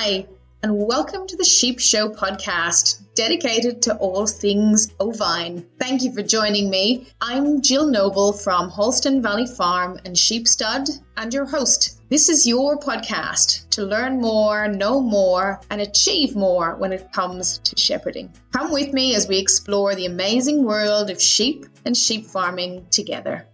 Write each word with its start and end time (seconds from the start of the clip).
Hi, 0.00 0.28
and 0.62 0.86
welcome 0.86 1.26
to 1.26 1.36
the 1.36 1.44
Sheep 1.44 1.80
Show 1.80 2.08
podcast, 2.10 3.02
dedicated 3.16 3.82
to 3.82 3.96
all 3.96 4.28
things 4.28 4.94
ovine. 5.00 5.66
Thank 5.80 6.02
you 6.02 6.12
for 6.12 6.22
joining 6.22 6.70
me. 6.70 7.08
I'm 7.20 7.62
Jill 7.62 7.88
Noble 7.88 8.32
from 8.32 8.68
Holston 8.68 9.20
Valley 9.22 9.48
Farm 9.48 9.98
and 10.04 10.16
Sheep 10.16 10.46
Stud, 10.46 10.88
and 11.16 11.34
your 11.34 11.46
host. 11.46 11.98
This 12.10 12.28
is 12.28 12.46
your 12.46 12.78
podcast 12.78 13.68
to 13.70 13.82
learn 13.82 14.20
more, 14.20 14.68
know 14.68 15.00
more, 15.00 15.60
and 15.68 15.80
achieve 15.80 16.36
more 16.36 16.76
when 16.76 16.92
it 16.92 17.12
comes 17.12 17.58
to 17.58 17.76
shepherding. 17.76 18.32
Come 18.52 18.70
with 18.70 18.92
me 18.92 19.16
as 19.16 19.26
we 19.26 19.38
explore 19.38 19.96
the 19.96 20.06
amazing 20.06 20.64
world 20.64 21.10
of 21.10 21.20
sheep 21.20 21.66
and 21.84 21.96
sheep 21.96 22.26
farming 22.26 22.86
together. 22.92 23.48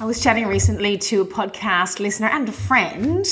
I 0.00 0.06
was 0.06 0.20
chatting 0.20 0.48
recently 0.48 0.98
to 0.98 1.20
a 1.20 1.26
podcast 1.26 2.00
listener 2.00 2.30
and 2.32 2.48
a 2.48 2.52
friend, 2.52 3.24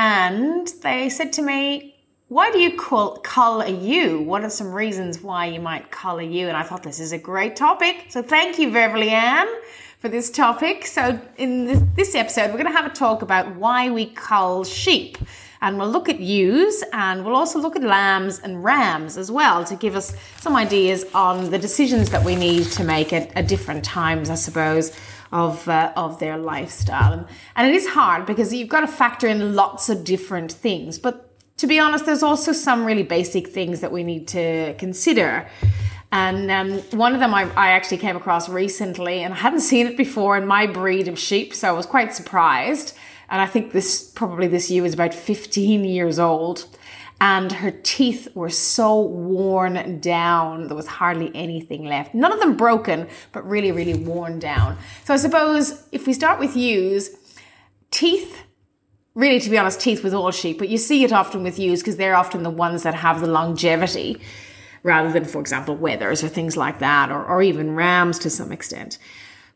and 0.00 0.66
they 0.82 1.10
said 1.10 1.30
to 1.34 1.42
me, 1.42 1.94
Why 2.28 2.50
do 2.50 2.58
you 2.58 2.74
call, 2.74 3.18
cull 3.18 3.60
a 3.60 3.68
ewe? 3.68 4.22
What 4.22 4.42
are 4.44 4.48
some 4.48 4.72
reasons 4.72 5.20
why 5.20 5.44
you 5.44 5.60
might 5.60 5.90
cull 5.90 6.20
a 6.20 6.22
ewe? 6.22 6.48
And 6.48 6.56
I 6.56 6.62
thought 6.62 6.82
this 6.82 7.00
is 7.00 7.12
a 7.12 7.18
great 7.18 7.54
topic. 7.54 8.06
So 8.08 8.22
thank 8.22 8.58
you, 8.58 8.72
Beverly 8.72 9.10
Ann, 9.10 9.46
for 9.98 10.08
this 10.08 10.30
topic. 10.30 10.86
So 10.86 11.20
in 11.36 11.66
this, 11.66 11.82
this 11.96 12.14
episode, 12.14 12.46
we're 12.46 12.62
going 12.62 12.72
to 12.72 12.78
have 12.80 12.90
a 12.90 12.94
talk 12.94 13.20
about 13.20 13.56
why 13.56 13.90
we 13.90 14.06
cull 14.06 14.64
sheep. 14.64 15.18
And 15.62 15.78
we'll 15.78 15.90
look 15.90 16.08
at 16.08 16.20
ewes 16.20 16.82
and 16.92 17.24
we'll 17.24 17.36
also 17.36 17.58
look 17.58 17.76
at 17.76 17.82
lambs 17.82 18.38
and 18.40 18.64
rams 18.64 19.18
as 19.18 19.30
well 19.30 19.64
to 19.64 19.76
give 19.76 19.94
us 19.94 20.14
some 20.40 20.56
ideas 20.56 21.04
on 21.14 21.50
the 21.50 21.58
decisions 21.58 22.10
that 22.10 22.24
we 22.24 22.34
need 22.34 22.64
to 22.72 22.84
make 22.84 23.12
at, 23.12 23.36
at 23.36 23.46
different 23.46 23.84
times, 23.84 24.30
I 24.30 24.36
suppose 24.36 24.96
of 25.32 25.68
uh, 25.68 25.92
of 25.96 26.18
their 26.18 26.36
lifestyle. 26.36 27.26
And, 27.56 27.68
it 27.68 27.74
is 27.74 27.88
hard 27.88 28.26
because 28.26 28.52
you've 28.52 28.68
got 28.68 28.80
to 28.80 28.86
factor 28.88 29.28
in 29.28 29.54
lots 29.54 29.88
of 29.88 30.04
different 30.04 30.50
things. 30.50 30.98
But 30.98 31.30
to 31.58 31.66
be 31.66 31.78
honest, 31.78 32.06
there's 32.06 32.22
also 32.22 32.52
some 32.52 32.84
really 32.84 33.02
basic 33.02 33.48
things 33.48 33.80
that 33.80 33.92
we 33.92 34.02
need 34.02 34.26
to 34.28 34.74
consider. 34.74 35.48
And 36.12 36.50
um, 36.50 36.78
one 36.98 37.14
of 37.14 37.20
them 37.20 37.32
I, 37.32 37.42
I, 37.54 37.68
actually 37.68 37.98
came 37.98 38.16
across 38.16 38.48
recently, 38.48 39.22
and 39.22 39.32
I 39.32 39.36
hadn't 39.36 39.60
seen 39.72 39.86
it 39.86 39.96
before 39.96 40.36
in 40.36 40.46
my 40.46 40.66
breed 40.66 41.06
of 41.06 41.18
sheep, 41.18 41.54
so 41.54 41.68
I 41.68 41.72
was 41.72 41.86
quite 41.86 42.14
surprised. 42.14 42.96
And 43.30 43.40
I 43.40 43.46
think 43.46 43.72
this 43.72 44.10
probably 44.10 44.48
this 44.48 44.70
ewe 44.70 44.84
is 44.84 44.94
about 44.94 45.14
15 45.14 45.84
years 45.84 46.18
old 46.18 46.66
and 47.20 47.52
her 47.52 47.70
teeth 47.70 48.28
were 48.34 48.48
so 48.48 48.98
worn 48.98 50.00
down. 50.00 50.68
There 50.68 50.76
was 50.76 50.86
hardly 50.86 51.30
anything 51.34 51.84
left. 51.84 52.14
None 52.14 52.32
of 52.32 52.40
them 52.40 52.56
broken, 52.56 53.08
but 53.32 53.46
really, 53.46 53.72
really 53.72 53.94
worn 53.94 54.38
down. 54.38 54.78
So 55.04 55.12
I 55.12 55.18
suppose 55.18 55.86
if 55.92 56.06
we 56.06 56.14
start 56.14 56.40
with 56.40 56.56
ewes, 56.56 57.10
teeth, 57.90 58.42
really, 59.14 59.38
to 59.38 59.50
be 59.50 59.58
honest, 59.58 59.80
teeth 59.80 60.02
with 60.02 60.14
all 60.14 60.30
sheep, 60.30 60.58
but 60.58 60.70
you 60.70 60.78
see 60.78 61.04
it 61.04 61.12
often 61.12 61.42
with 61.42 61.58
ewes 61.58 61.80
because 61.80 61.98
they're 61.98 62.16
often 62.16 62.42
the 62.42 62.50
ones 62.50 62.84
that 62.84 62.94
have 62.94 63.20
the 63.20 63.26
longevity 63.26 64.18
rather 64.82 65.12
than, 65.12 65.26
for 65.26 65.40
example, 65.42 65.76
wethers 65.76 66.24
or 66.24 66.28
things 66.28 66.56
like 66.56 66.78
that, 66.78 67.10
or, 67.10 67.22
or 67.22 67.42
even 67.42 67.76
rams 67.76 68.18
to 68.20 68.30
some 68.30 68.50
extent. 68.50 68.96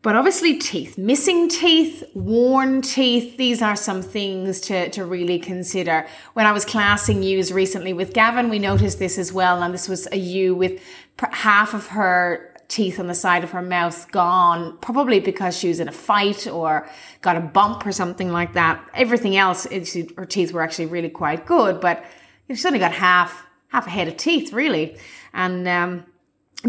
But 0.05 0.17
obviously, 0.17 0.59
teeth, 0.59 0.99
missing 0.99 1.49
teeth, 1.49 2.05
worn 2.13 2.83
teeth, 2.83 3.39
these 3.39 3.63
are 3.63 3.75
some 3.75 4.03
things 4.03 4.61
to, 4.61 4.91
to 4.91 5.07
really 5.07 5.39
consider. 5.39 6.07
When 6.35 6.45
I 6.45 6.53
was 6.53 6.67
classing 6.67 7.23
ewes 7.23 7.51
recently 7.51 7.95
with 7.95 8.13
Gavin, 8.13 8.51
we 8.51 8.59
noticed 8.59 8.99
this 8.99 9.17
as 9.17 9.33
well. 9.33 9.63
And 9.63 9.73
this 9.73 9.89
was 9.89 10.07
a 10.13 10.19
ewe 10.19 10.55
with 10.55 10.83
half 11.19 11.73
of 11.73 11.87
her 11.87 12.55
teeth 12.69 13.01
on 13.01 13.07
the 13.07 13.15
side 13.15 13.45
of 13.45 13.53
her 13.53 13.63
mouth 13.63 14.11
gone, 14.13 14.77
probably 14.83 15.21
because 15.21 15.57
she 15.57 15.69
was 15.69 15.81
in 15.81 15.89
a 15.89 15.93
fight 15.93 16.47
or 16.47 16.87
got 17.23 17.39
a 17.39 17.41
bump 17.41 17.87
or 17.87 17.93
something 17.93 18.31
like 18.31 18.53
that. 18.53 18.87
Everything 18.93 19.39
else, 19.39 19.67
her 19.71 20.27
teeth 20.27 20.53
were 20.53 20.61
actually 20.61 20.85
really 20.87 21.09
quite 21.09 21.47
good, 21.47 21.81
but 21.81 22.05
she's 22.51 22.67
only 22.67 22.79
got 22.79 22.93
half, 22.93 23.47
half 23.69 23.87
a 23.87 23.91
head 23.91 24.09
of 24.09 24.19
teeth, 24.19 24.53
really. 24.53 24.99
And, 25.33 25.67
um, 25.67 26.05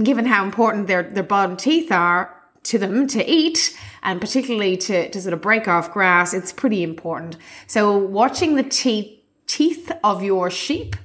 given 0.03 0.25
how 0.25 0.43
important 0.43 0.87
their, 0.87 1.03
their 1.03 1.23
bottom 1.23 1.55
teeth 1.55 1.91
are, 1.91 2.34
to 2.65 2.77
them 2.77 3.07
to 3.07 3.23
eat 3.29 3.77
and 4.03 4.19
particularly 4.19 4.77
to, 4.77 5.09
to 5.09 5.21
sort 5.21 5.33
of 5.33 5.41
break 5.41 5.67
off 5.67 5.91
grass, 5.91 6.33
it's 6.33 6.51
pretty 6.51 6.83
important. 6.83 7.37
So 7.67 7.97
watching 7.97 8.55
the 8.55 8.63
teeth, 8.63 9.19
teeth 9.47 9.91
of 10.03 10.23
your 10.23 10.49
sheep 10.51 10.95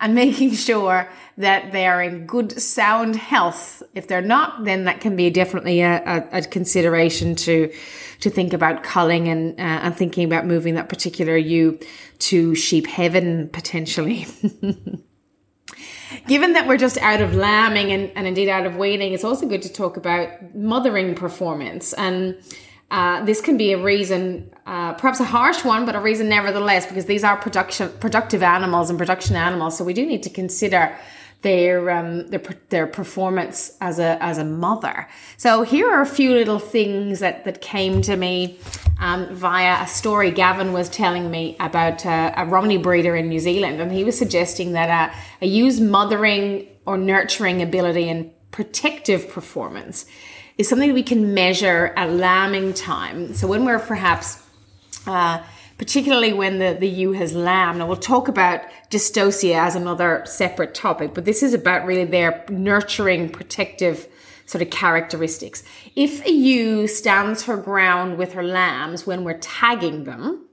and 0.00 0.14
making 0.14 0.52
sure 0.52 1.08
that 1.36 1.72
they 1.72 1.86
are 1.86 2.02
in 2.02 2.26
good 2.26 2.60
sound 2.60 3.16
health. 3.16 3.82
If 3.94 4.08
they're 4.08 4.20
not, 4.20 4.64
then 4.64 4.84
that 4.84 5.00
can 5.00 5.14
be 5.16 5.30
definitely 5.30 5.80
a, 5.80 6.02
a, 6.04 6.38
a 6.38 6.42
consideration 6.42 7.34
to 7.36 7.72
to 8.20 8.30
think 8.30 8.52
about 8.52 8.82
culling 8.82 9.28
and 9.28 9.52
uh, 9.58 9.62
and 9.62 9.96
thinking 9.96 10.24
about 10.24 10.46
moving 10.46 10.74
that 10.74 10.88
particular 10.88 11.36
ewe 11.36 11.78
to 12.18 12.54
sheep 12.56 12.86
heaven 12.86 13.48
potentially. 13.50 14.26
Given 16.26 16.54
that 16.54 16.66
we're 16.66 16.78
just 16.78 16.98
out 16.98 17.20
of 17.20 17.34
lambing 17.34 17.92
and, 17.92 18.10
and 18.14 18.26
indeed 18.26 18.48
out 18.48 18.66
of 18.66 18.76
weaning, 18.76 19.12
it's 19.12 19.24
also 19.24 19.46
good 19.46 19.62
to 19.62 19.72
talk 19.72 19.96
about 19.96 20.54
mothering 20.54 21.14
performance. 21.14 21.92
And 21.92 22.36
uh, 22.90 23.24
this 23.24 23.40
can 23.40 23.56
be 23.58 23.72
a 23.72 23.82
reason, 23.82 24.50
uh, 24.66 24.94
perhaps 24.94 25.20
a 25.20 25.24
harsh 25.24 25.64
one, 25.64 25.84
but 25.84 25.94
a 25.94 26.00
reason 26.00 26.28
nevertheless, 26.28 26.86
because 26.86 27.04
these 27.04 27.24
are 27.24 27.36
production 27.36 27.90
productive 28.00 28.42
animals 28.42 28.88
and 28.88 28.98
production 28.98 29.36
animals. 29.36 29.76
So 29.76 29.84
we 29.84 29.92
do 29.92 30.06
need 30.06 30.22
to 30.22 30.30
consider 30.30 30.96
their 31.42 31.90
um, 31.90 32.26
their 32.28 32.42
their 32.68 32.86
performance 32.86 33.76
as 33.80 33.98
a 33.98 34.22
as 34.22 34.38
a 34.38 34.44
mother. 34.44 35.08
So 35.36 35.62
here 35.62 35.88
are 35.88 36.02
a 36.02 36.06
few 36.06 36.32
little 36.32 36.58
things 36.58 37.20
that 37.20 37.44
that 37.44 37.60
came 37.60 38.02
to 38.02 38.16
me 38.16 38.58
um, 38.98 39.32
via 39.34 39.82
a 39.82 39.86
story 39.86 40.30
Gavin 40.30 40.72
was 40.72 40.88
telling 40.88 41.30
me 41.30 41.56
about 41.60 42.04
a 42.04 42.44
Romney 42.48 42.78
breeder 42.78 43.14
in 43.14 43.28
New 43.28 43.38
Zealand, 43.38 43.80
and 43.80 43.92
he 43.92 44.04
was 44.04 44.18
suggesting 44.18 44.72
that 44.72 45.14
a 45.40 45.46
use 45.46 45.80
mothering 45.80 46.66
or 46.86 46.98
nurturing 46.98 47.62
ability 47.62 48.08
and 48.08 48.30
protective 48.50 49.28
performance 49.28 50.06
is 50.56 50.68
something 50.68 50.92
we 50.92 51.02
can 51.02 51.34
measure 51.34 51.92
at 51.96 52.10
lambing 52.10 52.74
time. 52.74 53.32
So 53.34 53.46
when 53.46 53.64
we're 53.64 53.78
perhaps 53.78 54.42
uh, 55.06 55.42
particularly 55.78 56.32
when 56.32 56.58
the, 56.58 56.76
the 56.78 56.88
ewe 56.88 57.12
has 57.12 57.32
lamb. 57.34 57.78
Now 57.78 57.86
we'll 57.86 57.96
talk 57.96 58.28
about 58.28 58.60
dystocia 58.90 59.54
as 59.54 59.74
another 59.74 60.22
separate 60.26 60.74
topic, 60.74 61.14
but 61.14 61.24
this 61.24 61.42
is 61.42 61.54
about 61.54 61.86
really 61.86 62.04
their 62.04 62.44
nurturing, 62.50 63.30
protective 63.30 64.08
sort 64.44 64.62
of 64.62 64.70
characteristics. 64.70 65.62
If 65.94 66.24
a 66.26 66.30
ewe 66.30 66.88
stands 66.88 67.44
her 67.44 67.56
ground 67.56 68.18
with 68.18 68.32
her 68.32 68.42
lambs 68.42 69.06
when 69.06 69.22
we're 69.22 69.38
tagging 69.38 70.04
them, 70.04 70.46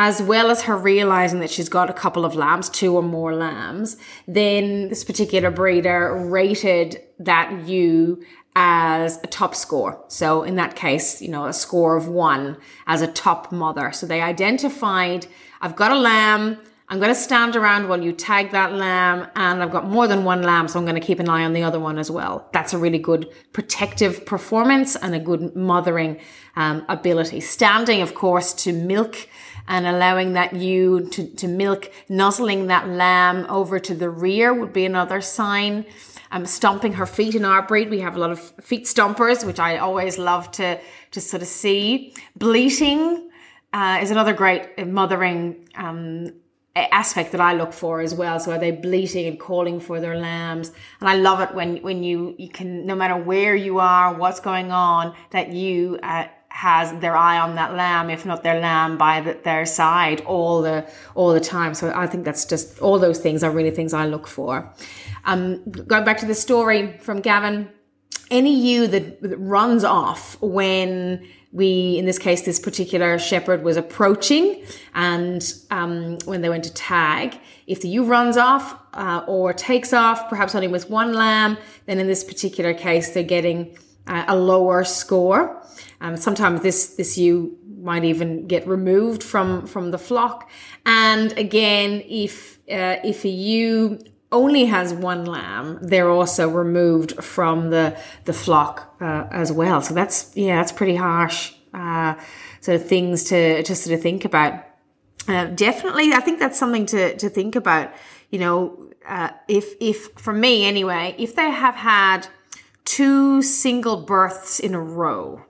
as 0.00 0.22
well 0.22 0.48
as 0.48 0.62
her 0.62 0.76
realizing 0.76 1.40
that 1.40 1.50
she's 1.50 1.68
got 1.68 1.90
a 1.90 1.92
couple 1.92 2.24
of 2.24 2.36
lambs, 2.36 2.68
two 2.68 2.94
or 2.94 3.02
more 3.02 3.34
lambs, 3.34 3.96
then 4.28 4.88
this 4.88 5.02
particular 5.02 5.50
breeder 5.50 6.14
rated 6.14 7.02
that 7.18 7.66
ewe 7.66 8.22
as 8.60 9.20
a 9.22 9.26
top 9.28 9.54
score. 9.54 10.04
So 10.08 10.42
in 10.42 10.56
that 10.56 10.74
case, 10.74 11.22
you 11.22 11.28
know, 11.28 11.46
a 11.46 11.52
score 11.52 11.96
of 11.96 12.08
one 12.08 12.56
as 12.88 13.02
a 13.02 13.06
top 13.06 13.52
mother. 13.52 13.92
So 13.92 14.04
they 14.04 14.20
identified, 14.20 15.28
I've 15.60 15.76
got 15.76 15.92
a 15.92 15.94
lamb. 15.94 16.58
I'm 16.88 16.98
going 16.98 17.10
to 17.10 17.14
stand 17.14 17.54
around 17.54 17.88
while 17.88 18.02
you 18.02 18.10
tag 18.10 18.50
that 18.50 18.72
lamb 18.72 19.28
and 19.36 19.62
I've 19.62 19.70
got 19.70 19.86
more 19.86 20.08
than 20.08 20.24
one 20.24 20.42
lamb. 20.42 20.66
So 20.66 20.80
I'm 20.80 20.86
going 20.86 21.00
to 21.00 21.06
keep 21.06 21.20
an 21.20 21.28
eye 21.28 21.44
on 21.44 21.52
the 21.52 21.62
other 21.62 21.78
one 21.78 21.98
as 21.98 22.10
well. 22.10 22.48
That's 22.52 22.72
a 22.72 22.78
really 22.78 22.98
good 22.98 23.32
protective 23.52 24.26
performance 24.26 24.96
and 24.96 25.14
a 25.14 25.20
good 25.20 25.54
mothering 25.54 26.18
um, 26.56 26.84
ability. 26.88 27.40
Standing, 27.40 28.00
of 28.02 28.16
course, 28.16 28.52
to 28.64 28.72
milk 28.72 29.28
and 29.68 29.86
allowing 29.86 30.32
that 30.32 30.54
ewe 30.54 31.06
to, 31.10 31.26
to 31.36 31.46
milk, 31.46 31.92
nuzzling 32.08 32.66
that 32.66 32.88
lamb 32.88 33.46
over 33.48 33.78
to 33.78 33.94
the 33.94 34.10
rear 34.10 34.52
would 34.52 34.72
be 34.72 34.84
another 34.84 35.20
sign 35.20 35.84
um, 36.30 36.46
stomping 36.46 36.92
her 36.94 37.06
feet 37.06 37.34
in 37.34 37.44
our 37.44 37.62
breed. 37.62 37.90
We 37.90 38.00
have 38.00 38.16
a 38.16 38.18
lot 38.18 38.30
of 38.30 38.40
feet 38.60 38.84
stompers, 38.84 39.46
which 39.46 39.58
I 39.58 39.78
always 39.78 40.18
love 40.18 40.50
to, 40.52 40.78
to 41.10 41.20
sort 41.20 41.42
of 41.42 41.48
see. 41.48 42.14
Bleating 42.36 43.30
uh, 43.72 43.98
is 44.02 44.10
another 44.10 44.32
great 44.32 44.86
mothering 44.86 45.68
um, 45.74 46.32
aspect 46.74 47.32
that 47.32 47.40
I 47.40 47.54
look 47.54 47.72
for 47.72 48.00
as 48.00 48.14
well. 48.14 48.38
So 48.40 48.52
are 48.52 48.58
they 48.58 48.70
bleating 48.70 49.26
and 49.26 49.38
calling 49.38 49.80
for 49.80 50.00
their 50.00 50.16
lambs? 50.16 50.72
And 51.00 51.08
I 51.08 51.16
love 51.16 51.40
it 51.40 51.54
when, 51.54 51.78
when 51.78 52.02
you, 52.02 52.34
you 52.38 52.48
can, 52.48 52.86
no 52.86 52.94
matter 52.94 53.16
where 53.16 53.54
you 53.54 53.78
are, 53.78 54.14
what's 54.14 54.40
going 54.40 54.70
on, 54.70 55.14
that 55.30 55.52
ewe, 55.52 55.98
uh, 56.02 56.28
has 56.48 56.98
their 57.00 57.16
eye 57.16 57.38
on 57.38 57.54
that 57.54 57.74
lamb, 57.74 58.10
if 58.10 58.26
not 58.26 58.42
their 58.42 58.58
lamb 58.58 58.98
by 58.98 59.20
the, 59.20 59.38
their 59.44 59.64
side 59.64 60.20
all 60.22 60.60
the 60.60 60.84
all 61.14 61.32
the 61.32 61.38
time. 61.38 61.72
So 61.72 61.92
I 61.94 62.08
think 62.08 62.24
that's 62.24 62.44
just 62.46 62.80
all 62.80 62.98
those 62.98 63.20
things 63.20 63.44
are 63.44 63.50
really 63.52 63.70
things 63.70 63.92
I 63.94 64.06
look 64.06 64.26
for. 64.26 64.68
Um, 65.28 65.62
going 65.70 66.04
back 66.04 66.16
to 66.20 66.26
the 66.26 66.34
story 66.34 66.96
from 67.00 67.20
Gavin, 67.20 67.68
any 68.30 68.58
ewe 68.58 68.86
that, 68.86 69.18
runs 69.38 69.84
off 69.84 70.40
when 70.40 71.28
we, 71.52 71.98
in 71.98 72.06
this 72.06 72.18
case, 72.18 72.42
this 72.42 72.58
particular 72.58 73.18
shepherd 73.18 73.62
was 73.62 73.76
approaching 73.76 74.64
and 74.94 75.52
um, 75.70 76.16
when 76.24 76.40
they 76.40 76.48
went 76.48 76.64
to 76.64 76.72
tag, 76.72 77.38
if 77.66 77.82
the 77.82 77.88
ewe 77.88 78.04
runs 78.04 78.38
off 78.38 78.80
uh, 78.94 79.22
or 79.26 79.52
takes 79.52 79.92
off, 79.92 80.30
perhaps 80.30 80.54
only 80.54 80.68
with 80.68 80.88
one 80.88 81.12
lamb, 81.12 81.58
then 81.84 81.98
in 81.98 82.06
this 82.06 82.24
particular 82.24 82.72
case, 82.72 83.10
they're 83.10 83.22
getting 83.22 83.76
uh, 84.06 84.24
a 84.28 84.36
lower 84.36 84.82
score. 84.82 85.62
Um, 86.00 86.16
sometimes 86.16 86.62
this, 86.62 86.96
this 86.96 87.18
ewe 87.18 87.54
might 87.78 88.04
even 88.04 88.46
get 88.46 88.66
removed 88.66 89.22
from 89.22 89.66
from 89.66 89.90
the 89.90 89.98
flock. 89.98 90.50
And 90.84 91.32
again, 91.38 92.02
if 92.08 92.58
uh, 92.70 92.96
if 93.04 93.24
a 93.24 93.28
ewe 93.28 93.98
only 94.30 94.66
has 94.66 94.92
one 94.92 95.24
lamb, 95.24 95.78
they're 95.80 96.10
also 96.10 96.48
removed 96.48 97.22
from 97.22 97.70
the 97.70 97.98
the 98.24 98.32
flock 98.32 98.94
uh, 99.00 99.26
as 99.30 99.50
well. 99.50 99.80
So 99.80 99.94
that's 99.94 100.30
yeah, 100.36 100.56
that's 100.56 100.72
pretty 100.72 100.96
harsh. 100.96 101.54
Uh, 101.72 102.14
sort 102.60 102.80
of 102.80 102.86
things 102.86 103.24
to 103.24 103.62
to 103.62 103.74
sort 103.74 103.94
of 103.94 104.02
think 104.02 104.24
about. 104.24 104.64
Uh, 105.26 105.46
definitely, 105.46 106.12
I 106.12 106.20
think 106.20 106.38
that's 106.38 106.58
something 106.58 106.86
to 106.86 107.16
to 107.16 107.28
think 107.28 107.56
about. 107.56 107.92
You 108.30 108.38
know, 108.38 108.90
uh, 109.06 109.30
if 109.48 109.74
if 109.80 110.10
for 110.16 110.32
me 110.32 110.66
anyway, 110.66 111.14
if 111.18 111.34
they 111.34 111.50
have 111.50 111.74
had 111.74 112.26
two 112.84 113.42
single 113.42 114.02
births 114.02 114.60
in 114.60 114.74
a 114.74 114.80
row, 114.80 115.44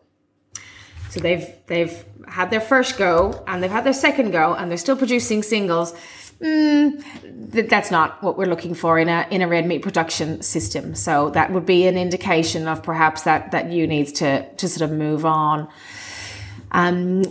so 1.10 1.20
they've 1.20 1.48
they've 1.66 2.04
had 2.28 2.50
their 2.50 2.60
first 2.60 2.98
go 2.98 3.42
and 3.46 3.62
they've 3.62 3.70
had 3.70 3.84
their 3.84 3.92
second 3.92 4.31
go 4.31 4.54
and 4.54 4.70
they're 4.70 4.78
still 4.78 4.96
producing 4.96 5.42
singles. 5.42 5.94
Mm, 6.40 7.52
th- 7.52 7.69
that's 7.69 7.90
not 7.90 8.23
what 8.23 8.38
we're 8.38 8.46
looking 8.46 8.75
for 8.75 8.99
in 8.99 9.08
a 9.08 9.26
in 9.31 9.43
a 9.43 9.49
red 9.49 9.67
meat 9.67 9.82
production 9.82 10.40
system. 10.43 10.94
So 10.94 11.31
that 11.31 11.52
would 11.52 11.67
be 11.67 11.87
an 11.87 11.99
indication 11.99 12.69
of 12.69 12.82
perhaps 12.82 13.23
that 13.23 13.50
that 13.50 13.73
ewe 13.73 13.87
needs 13.87 14.12
to 14.12 14.49
to 14.55 14.69
sort 14.69 14.88
of 14.88 14.96
move 14.96 15.25
on. 15.25 15.69
Um, 16.70 17.25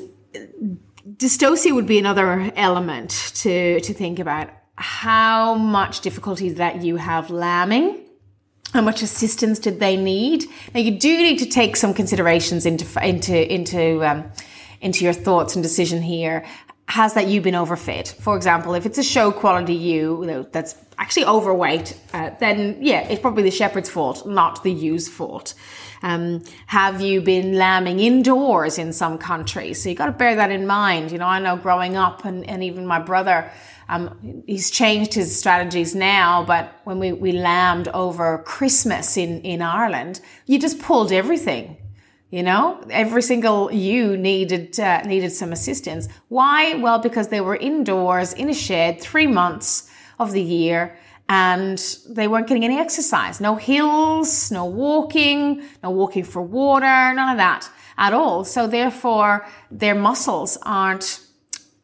dystocia 1.08 1.74
would 1.74 1.88
be 1.88 2.00
another 2.00 2.52
element 2.56 3.32
to 3.36 3.80
to 3.80 3.94
think 3.94 4.20
about. 4.20 4.50
How 4.80 5.56
much 5.56 6.02
difficulty 6.02 6.50
that 6.50 6.84
you 6.84 6.98
have 6.98 7.32
lambing 7.32 8.08
how 8.74 8.82
much 8.82 9.02
assistance 9.02 9.60
did 9.60 9.80
they 9.80 9.96
need? 9.96 10.46
Now 10.74 10.82
you 10.82 11.00
do 11.00 11.18
need 11.18 11.40
to 11.40 11.46
take 11.46 11.76
some 11.76 11.94
considerations 11.94 12.66
into 12.66 12.86
into 13.06 13.54
into 13.54 14.06
um, 14.06 14.32
into 14.82 15.04
your 15.04 15.14
thoughts 15.14 15.56
and 15.56 15.64
decision 15.64 16.02
here. 16.02 16.46
Has 16.88 17.14
that 17.16 17.28
ewe 17.28 17.42
been 17.42 17.56
overfed? 17.56 18.14
For 18.16 18.36
example, 18.36 18.74
if 18.74 18.86
it's 18.86 18.98
a 18.98 19.04
show 19.04 19.32
quality 19.32 19.74
ewe 19.74 20.48
that's 20.52 20.76
actually 20.98 21.26
overweight, 21.26 22.00
uh, 22.14 22.32
then 22.40 22.78
yeah, 22.82 23.02
it's 23.02 23.22
probably 23.22 23.44
the 23.44 23.52
shepherd's 23.52 23.90
fault, 23.90 24.26
not 24.26 24.64
the 24.64 24.72
ewe's 24.72 25.08
fault. 25.08 25.54
Um, 26.02 26.44
have 26.68 27.02
you 27.02 27.22
been 27.22 27.54
lambing 27.54 28.00
indoors 28.00 28.78
in 28.78 28.94
some 28.94 29.18
countries? 29.18 29.82
So 29.82 29.90
you 29.90 29.96
got 29.96 30.06
to 30.06 30.12
bear 30.12 30.36
that 30.36 30.52
in 30.52 30.66
mind. 30.66 31.12
You 31.12 31.18
know, 31.18 31.26
I 31.26 31.40
know 31.40 31.58
growing 31.58 31.98
up, 31.98 32.24
and, 32.24 32.48
and 32.50 32.64
even 32.64 32.86
my 32.86 33.00
brother 33.00 33.52
um, 33.90 34.44
he's 34.46 34.70
changed 34.70 35.14
his 35.14 35.38
strategies 35.38 35.96
now, 35.96 36.44
but 36.44 36.82
when 36.84 37.00
we, 37.00 37.14
we 37.14 37.32
lambed 37.32 37.88
over 37.90 38.40
Christmas 38.40 39.18
in, 39.18 39.42
in 39.42 39.62
Ireland, 39.62 40.20
you 40.46 40.60
just 40.60 40.80
pulled 40.80 41.12
everything. 41.12 41.78
You 42.30 42.44
know, 42.44 42.82
every 42.90 43.22
single 43.22 43.72
ewe 43.72 44.18
needed 44.18 44.78
uh, 44.80 45.02
needed 45.04 45.32
some 45.32 45.54
assistance. 45.54 46.10
Why? 46.28 46.74
Well, 46.74 47.00
because 47.00 47.30
they 47.30 47.40
were 47.40 47.56
indoors 47.56 48.34
in 48.34 48.50
a 48.50 48.54
shed 48.54 49.00
three 49.00 49.28
months 49.28 49.90
of 50.20 50.34
the 50.34 50.42
year, 50.42 50.98
and 51.30 51.78
they 52.10 52.28
weren't 52.28 52.48
getting 52.48 52.66
any 52.66 52.78
exercise. 52.80 53.40
No 53.40 53.56
hills, 53.56 54.52
no 54.52 54.66
walking, 54.66 55.64
no 55.82 55.92
walking 55.92 56.26
for 56.26 56.42
water, 56.42 57.14
none 57.14 57.30
of 57.30 57.38
that 57.38 57.70
at 57.98 58.14
all. 58.14 58.44
So 58.44 58.68
therefore, 58.68 59.46
their 59.72 59.96
muscles 59.96 60.58
aren't 60.64 61.22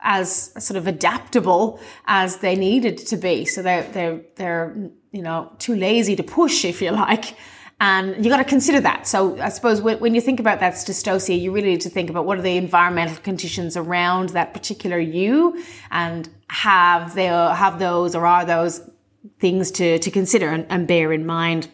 as 0.02 0.52
sort 0.64 0.78
of 0.78 0.88
adaptable 0.88 1.80
as 2.06 2.38
they 2.38 2.56
needed 2.56 2.98
to 2.98 3.16
be. 3.16 3.46
So 3.46 3.62
they're, 3.62 3.84
they're, 3.84 4.22
they're, 4.36 4.92
you 5.12 5.22
know, 5.22 5.54
too 5.60 5.76
lazy 5.76 6.16
to 6.18 6.24
push, 6.24 6.66
if 6.66 6.82
you 6.82 6.92
like. 6.92 7.36
And 7.86 8.24
you 8.24 8.32
got 8.32 8.38
to 8.38 8.46
consider 8.46 8.80
that. 8.80 9.06
So 9.08 9.38
I 9.42 9.50
suppose 9.50 9.82
when 9.82 10.16
you 10.16 10.22
think 10.22 10.40
about 10.40 10.62
that 10.62 10.76
dystocia, 10.76 11.38
you 11.38 11.52
really 11.52 11.72
need 11.72 11.82
to 11.82 11.90
think 11.90 12.10
about 12.10 12.26
what 12.26 12.40
are 12.40 12.42
the 12.42 12.56
environmental 12.56 13.18
conditions 13.18 13.76
around 13.76 14.30
that 14.30 14.54
particular 14.54 15.00
ewe, 15.00 15.62
and 15.92 16.30
have 16.48 17.14
they 17.14 17.26
have 17.26 17.80
those 17.80 18.16
or 18.16 18.26
are 18.26 18.46
those 18.46 18.90
things 19.38 19.70
to, 19.72 20.00
to 20.00 20.10
consider 20.10 20.48
and, 20.48 20.66
and 20.70 20.88
bear 20.88 21.12
in 21.12 21.26
mind 21.26 21.68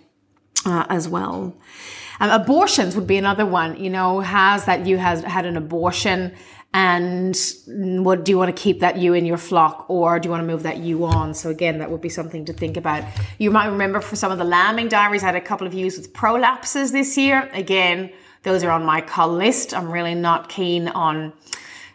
uh, 0.66 0.88
as 0.90 1.08
well. 1.08 1.56
Um, 2.20 2.32
abortions 2.32 2.96
would 2.96 3.06
be 3.06 3.18
another 3.18 3.46
one. 3.46 3.80
You 3.80 3.92
know, 3.92 4.20
has 4.20 4.66
that 4.66 4.88
ewe 4.88 4.98
has 4.98 5.22
had 5.22 5.46
an 5.46 5.58
abortion? 5.58 6.34
And 6.74 7.36
what 7.66 8.24
do 8.24 8.32
you 8.32 8.38
want 8.38 8.56
to 8.56 8.62
keep 8.62 8.82
that 8.82 8.98
ewe 8.98 9.14
in 9.14 9.26
your 9.26 9.38
flock 9.38 9.90
or 9.90 10.20
do 10.20 10.28
you 10.28 10.32
want 10.32 10.44
to 10.44 10.48
move 10.48 10.64
that 10.64 10.78
ewe 10.78 11.04
on? 11.04 11.34
So 11.34 11.50
again 11.50 11.80
that 11.80 11.90
would 11.90 12.02
be 12.02 12.10
something 12.10 12.46
to 12.46 12.54
think 12.54 12.78
about. 12.78 13.04
You 13.40 13.50
might 13.50 13.68
remember 13.68 14.02
for 14.02 14.16
some 14.16 14.32
of 14.32 14.38
the 14.38 14.44
lambing 14.44 14.88
diaries 14.88 15.24
i 15.24 15.28
had 15.28 15.36
a 15.36 15.42
couple 15.42 15.66
of 15.66 15.74
ewes 15.74 15.98
with 15.98 16.14
prolapses 16.14 16.92
this 16.92 17.18
year. 17.18 17.50
Again 17.54 18.12
those 18.44 18.64
are 18.64 18.70
on 18.70 18.86
my 18.86 19.02
cull 19.02 19.34
list. 19.34 19.74
I'm 19.74 19.92
really 19.92 20.16
not 20.16 20.48
keen 20.48 20.88
on 20.90 21.34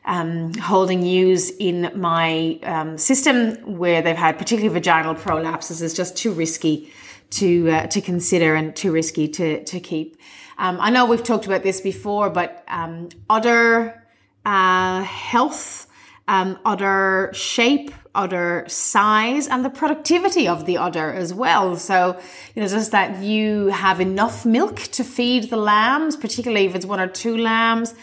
um, 0.05 0.53
holding 0.55 1.03
ewes 1.03 1.51
in 1.51 1.91
my 1.95 2.59
um, 2.65 2.99
system 2.99 3.79
where 3.79 4.03
they've 4.03 4.17
had 4.17 4.39
particularly 4.39 4.75
vaginal 4.75 5.15
prolapses 5.15 5.81
is 5.81 5.95
just 5.95 6.17
too 6.17 6.33
risky 6.33 6.93
to 7.31 7.71
uh, 7.71 7.87
to 7.87 8.01
consider 8.01 8.55
and 8.55 8.77
too 8.77 8.93
risky 8.93 9.29
to 9.29 9.65
to 9.65 9.81
keep. 9.81 10.17
Um, 10.59 10.79
I 10.81 10.91
know 10.91 11.07
we've 11.07 11.23
talked 11.23 11.47
about 11.47 11.63
this 11.63 11.81
before, 11.81 12.29
but 12.29 12.65
um, 12.69 13.09
udder 13.31 14.04
uh, 14.45 15.03
health, 15.03 15.87
um, 16.29 16.59
udder 16.65 17.31
shape, 17.33 17.93
udder 18.15 18.65
size, 18.69 19.49
and 19.49 19.65
the 19.65 19.71
productivity 19.71 20.47
of 20.47 20.67
the 20.67 20.79
udder 20.79 21.13
as 21.13 21.35
well. 21.35 21.77
So, 21.77 22.19
you 22.55 22.63
know, 22.63 22.69
just 22.69 22.93
that 22.93 23.23
you 23.23 23.67
have 23.69 24.01
enough 24.01 24.47
milk 24.47 24.77
to 24.77 25.05
feed 25.05 25.51
the 25.51 25.57
lambs, 25.57 26.17
particularly 26.17 26.67
if 26.67 26.75
it's 26.75 26.87
one 26.87 27.01
or 27.01 27.09
two 27.09 27.37
lambs. 27.37 27.95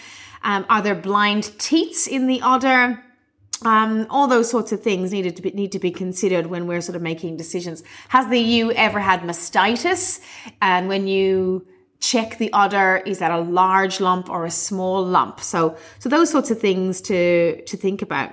Um, 0.43 0.65
are 0.69 0.81
there 0.81 0.95
blind 0.95 1.57
teats 1.59 2.07
in 2.07 2.27
the 2.27 2.41
udder? 2.41 3.03
Um, 3.63 4.07
all 4.09 4.27
those 4.27 4.49
sorts 4.49 4.71
of 4.71 4.81
things 4.81 5.11
needed 5.11 5.35
to 5.35 5.41
be, 5.43 5.51
need 5.51 5.71
to 5.73 5.79
be 5.79 5.91
considered 5.91 6.47
when 6.47 6.65
we're 6.65 6.81
sort 6.81 6.95
of 6.95 7.03
making 7.03 7.37
decisions. 7.37 7.83
Has 8.09 8.27
the 8.27 8.39
ewe 8.39 8.71
ever 8.71 8.99
had 8.99 9.21
mastitis? 9.21 10.19
And 10.61 10.87
when 10.87 11.07
you 11.07 11.67
check 12.01 12.37
the 12.39 12.51
udder 12.51 13.01
is 13.05 13.19
that 13.19 13.31
a 13.31 13.39
large 13.39 14.01
lump 14.01 14.29
or 14.29 14.45
a 14.45 14.51
small 14.51 15.05
lump? 15.05 15.39
So 15.39 15.77
so 15.99 16.09
those 16.09 16.29
sorts 16.29 16.51
of 16.51 16.59
things 16.59 16.99
to 17.01 17.61
to 17.61 17.77
think 17.77 18.01
about. 18.01 18.31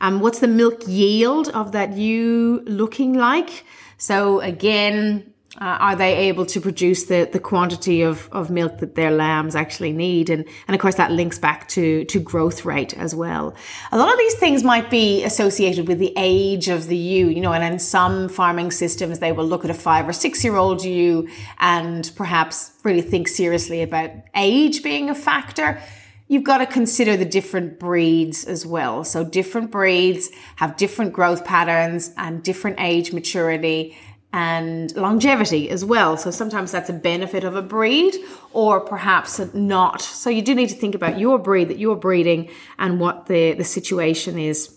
Um 0.00 0.20
what's 0.20 0.40
the 0.40 0.48
milk 0.48 0.82
yield 0.86 1.48
of 1.50 1.72
that 1.72 1.92
ewe 1.96 2.62
looking 2.66 3.14
like? 3.14 3.64
So 3.98 4.40
again 4.40 5.29
uh, 5.58 5.64
are 5.80 5.96
they 5.96 6.14
able 6.28 6.46
to 6.46 6.60
produce 6.60 7.06
the, 7.06 7.28
the 7.32 7.40
quantity 7.40 8.02
of, 8.02 8.28
of 8.30 8.50
milk 8.50 8.78
that 8.78 8.94
their 8.94 9.10
lambs 9.10 9.56
actually 9.56 9.92
need? 9.92 10.30
And, 10.30 10.44
and 10.68 10.74
of 10.76 10.80
course, 10.80 10.94
that 10.94 11.10
links 11.10 11.40
back 11.40 11.66
to, 11.70 12.04
to 12.04 12.20
growth 12.20 12.64
rate 12.64 12.96
as 12.96 13.16
well. 13.16 13.54
A 13.90 13.98
lot 13.98 14.12
of 14.12 14.18
these 14.18 14.36
things 14.36 14.62
might 14.62 14.90
be 14.90 15.24
associated 15.24 15.88
with 15.88 15.98
the 15.98 16.12
age 16.16 16.68
of 16.68 16.86
the 16.86 16.96
ewe, 16.96 17.28
you 17.28 17.40
know, 17.40 17.52
and 17.52 17.64
in 17.64 17.80
some 17.80 18.28
farming 18.28 18.70
systems, 18.70 19.18
they 19.18 19.32
will 19.32 19.46
look 19.46 19.64
at 19.64 19.70
a 19.70 19.74
five 19.74 20.08
or 20.08 20.12
six 20.12 20.44
year 20.44 20.56
old 20.56 20.84
ewe 20.84 21.28
and 21.58 22.12
perhaps 22.14 22.70
really 22.84 23.02
think 23.02 23.26
seriously 23.26 23.82
about 23.82 24.10
age 24.36 24.84
being 24.84 25.10
a 25.10 25.14
factor 25.14 25.80
you've 26.28 26.44
got 26.44 26.58
to 26.58 26.66
consider 26.66 27.16
the 27.16 27.24
different 27.24 27.80
breeds 27.80 28.44
as 28.44 28.64
well. 28.64 29.02
So 29.02 29.24
different 29.24 29.72
breeds 29.72 30.30
have 30.56 30.76
different 30.76 31.12
growth 31.12 31.44
patterns 31.44 32.12
and 32.16 32.40
different 32.40 32.78
age 32.78 33.12
maturity 33.12 33.98
and 34.32 34.94
longevity 34.96 35.70
as 35.70 35.84
well. 35.84 36.16
So 36.16 36.30
sometimes 36.30 36.70
that's 36.70 36.88
a 36.88 36.92
benefit 36.92 37.42
of 37.42 37.56
a 37.56 37.62
breed 37.62 38.14
or 38.52 38.80
perhaps 38.80 39.40
not. 39.54 40.00
So 40.00 40.30
you 40.30 40.42
do 40.42 40.54
need 40.54 40.68
to 40.68 40.76
think 40.76 40.94
about 40.94 41.18
your 41.18 41.38
breed 41.38 41.68
that 41.68 41.78
you're 41.78 41.96
breeding 41.96 42.48
and 42.78 43.00
what 43.00 43.26
the, 43.26 43.54
the 43.54 43.64
situation 43.64 44.38
is 44.38 44.76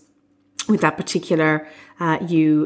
with 0.68 0.80
that 0.80 0.96
particular 0.96 1.68
uh, 2.00 2.18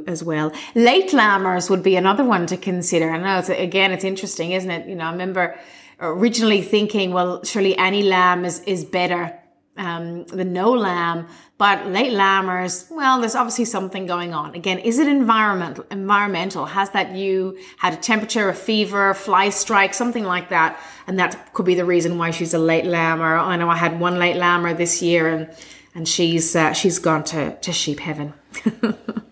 as 0.06 0.24
well. 0.24 0.52
Late 0.74 1.12
lambers 1.12 1.68
would 1.68 1.82
be 1.82 1.96
another 1.96 2.24
one 2.24 2.46
to 2.46 2.56
consider. 2.56 3.10
I 3.10 3.18
know 3.18 3.38
it's, 3.38 3.50
again, 3.50 3.92
it's 3.92 4.04
interesting, 4.04 4.52
isn't 4.52 4.70
it? 4.70 4.88
You 4.88 4.94
know, 4.94 5.04
I 5.04 5.10
remember 5.10 5.58
originally 6.00 6.62
thinking, 6.62 7.12
well, 7.12 7.44
surely 7.44 7.76
any 7.76 8.02
lamb 8.02 8.44
is, 8.44 8.60
is 8.60 8.84
better 8.84 9.38
um, 9.78 10.24
the 10.24 10.44
no 10.44 10.72
lamb, 10.72 11.26
but 11.56 11.86
late 11.86 12.12
lambers, 12.12 12.86
well, 12.90 13.20
there's 13.20 13.34
obviously 13.34 13.64
something 13.64 14.06
going 14.06 14.34
on. 14.34 14.54
Again, 14.54 14.78
is 14.80 14.98
it 14.98 15.08
environmental? 15.08 15.84
Environmental 15.90 16.66
has 16.66 16.90
that 16.90 17.14
ewe 17.14 17.56
had 17.78 17.94
a 17.94 17.96
temperature, 17.96 18.48
a 18.48 18.54
fever, 18.54 19.14
fly 19.14 19.48
strike, 19.48 19.94
something 19.94 20.24
like 20.24 20.50
that, 20.50 20.78
and 21.06 21.18
that 21.18 21.52
could 21.54 21.64
be 21.64 21.74
the 21.74 21.84
reason 21.84 22.18
why 22.18 22.30
she's 22.32 22.54
a 22.54 22.58
late 22.58 22.84
lamber. 22.84 23.38
I 23.38 23.56
know 23.56 23.70
I 23.70 23.76
had 23.76 24.00
one 24.00 24.18
late 24.18 24.36
lamber 24.36 24.74
this 24.74 25.00
year, 25.00 25.28
and 25.28 25.48
and 25.94 26.08
she's 26.08 26.54
uh, 26.54 26.72
she's 26.72 26.98
gone 26.98 27.24
to 27.24 27.56
to 27.56 27.72
sheep 27.72 28.00
heaven. 28.00 28.34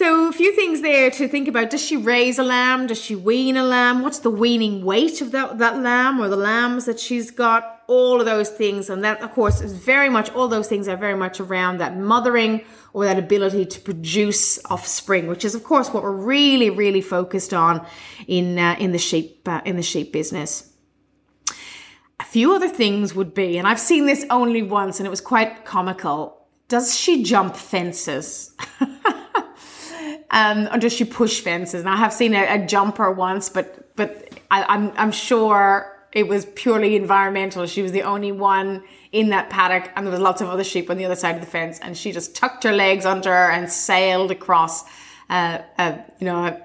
So 0.00 0.28
a 0.28 0.32
few 0.32 0.56
things 0.56 0.80
there 0.80 1.10
to 1.10 1.28
think 1.28 1.46
about. 1.46 1.68
Does 1.68 1.84
she 1.84 1.98
raise 1.98 2.38
a 2.38 2.42
lamb? 2.42 2.86
Does 2.86 2.98
she 2.98 3.14
wean 3.14 3.58
a 3.58 3.62
lamb? 3.62 4.00
What's 4.00 4.20
the 4.20 4.30
weaning 4.30 4.82
weight 4.82 5.20
of 5.20 5.30
that, 5.32 5.58
that 5.58 5.82
lamb 5.82 6.22
or 6.22 6.28
the 6.30 6.38
lambs 6.38 6.86
that 6.86 6.98
she's 6.98 7.30
got? 7.30 7.82
All 7.86 8.18
of 8.18 8.24
those 8.24 8.48
things. 8.48 8.88
And 8.88 9.04
that, 9.04 9.20
of 9.20 9.32
course, 9.32 9.60
is 9.60 9.74
very 9.74 10.08
much, 10.08 10.30
all 10.30 10.48
those 10.48 10.68
things 10.68 10.88
are 10.88 10.96
very 10.96 11.16
much 11.16 11.38
around 11.38 11.80
that 11.80 11.98
mothering 11.98 12.64
or 12.94 13.04
that 13.04 13.18
ability 13.18 13.66
to 13.66 13.78
produce 13.78 14.58
offspring, 14.70 15.26
which 15.26 15.44
is, 15.44 15.54
of 15.54 15.64
course, 15.64 15.90
what 15.90 16.02
we're 16.02 16.12
really, 16.12 16.70
really 16.70 17.02
focused 17.02 17.52
on 17.52 17.86
in, 18.26 18.58
uh, 18.58 18.76
in 18.78 18.92
the 18.92 18.98
sheep, 18.98 19.46
uh, 19.46 19.60
in 19.66 19.76
the 19.76 19.82
sheep 19.82 20.14
business 20.14 20.72
A 22.18 22.24
few 22.24 22.54
other 22.54 22.70
things 22.70 23.14
would 23.14 23.34
be, 23.34 23.58
and 23.58 23.68
I've 23.68 23.78
seen 23.78 24.06
this 24.06 24.24
only 24.30 24.62
once 24.62 24.98
and 24.98 25.06
it 25.06 25.10
was 25.10 25.20
quite 25.20 25.66
comical. 25.66 26.48
Does 26.68 26.98
she 26.98 27.22
jump 27.22 27.54
fences? 27.54 28.56
um, 30.30 30.68
does 30.78 30.92
she 30.92 31.04
push 31.04 31.40
fences? 31.40 31.80
And 31.80 31.88
I 31.88 31.96
have 31.96 32.12
seen 32.12 32.34
a, 32.34 32.44
a 32.54 32.66
jumper 32.66 33.10
once, 33.10 33.48
but 33.48 33.94
but 33.96 34.28
I, 34.50 34.62
I'm 34.64 34.92
I'm 34.96 35.12
sure 35.12 35.96
it 36.12 36.26
was 36.26 36.46
purely 36.54 36.96
environmental. 36.96 37.66
She 37.66 37.82
was 37.82 37.92
the 37.92 38.02
only 38.02 38.32
one 38.32 38.82
in 39.12 39.30
that 39.30 39.50
paddock, 39.50 39.90
and 39.94 40.06
there 40.06 40.12
was 40.12 40.20
lots 40.20 40.40
of 40.40 40.48
other 40.48 40.64
sheep 40.64 40.90
on 40.90 40.96
the 40.96 41.04
other 41.04 41.16
side 41.16 41.34
of 41.34 41.40
the 41.40 41.46
fence, 41.46 41.78
and 41.80 41.96
she 41.96 42.12
just 42.12 42.34
tucked 42.34 42.64
her 42.64 42.72
legs 42.72 43.04
under 43.04 43.32
and 43.32 43.70
sailed 43.70 44.30
across, 44.30 44.84
uh, 45.30 45.58
a, 45.78 45.98
you 46.18 46.26
know, 46.26 46.44
a 46.46 46.60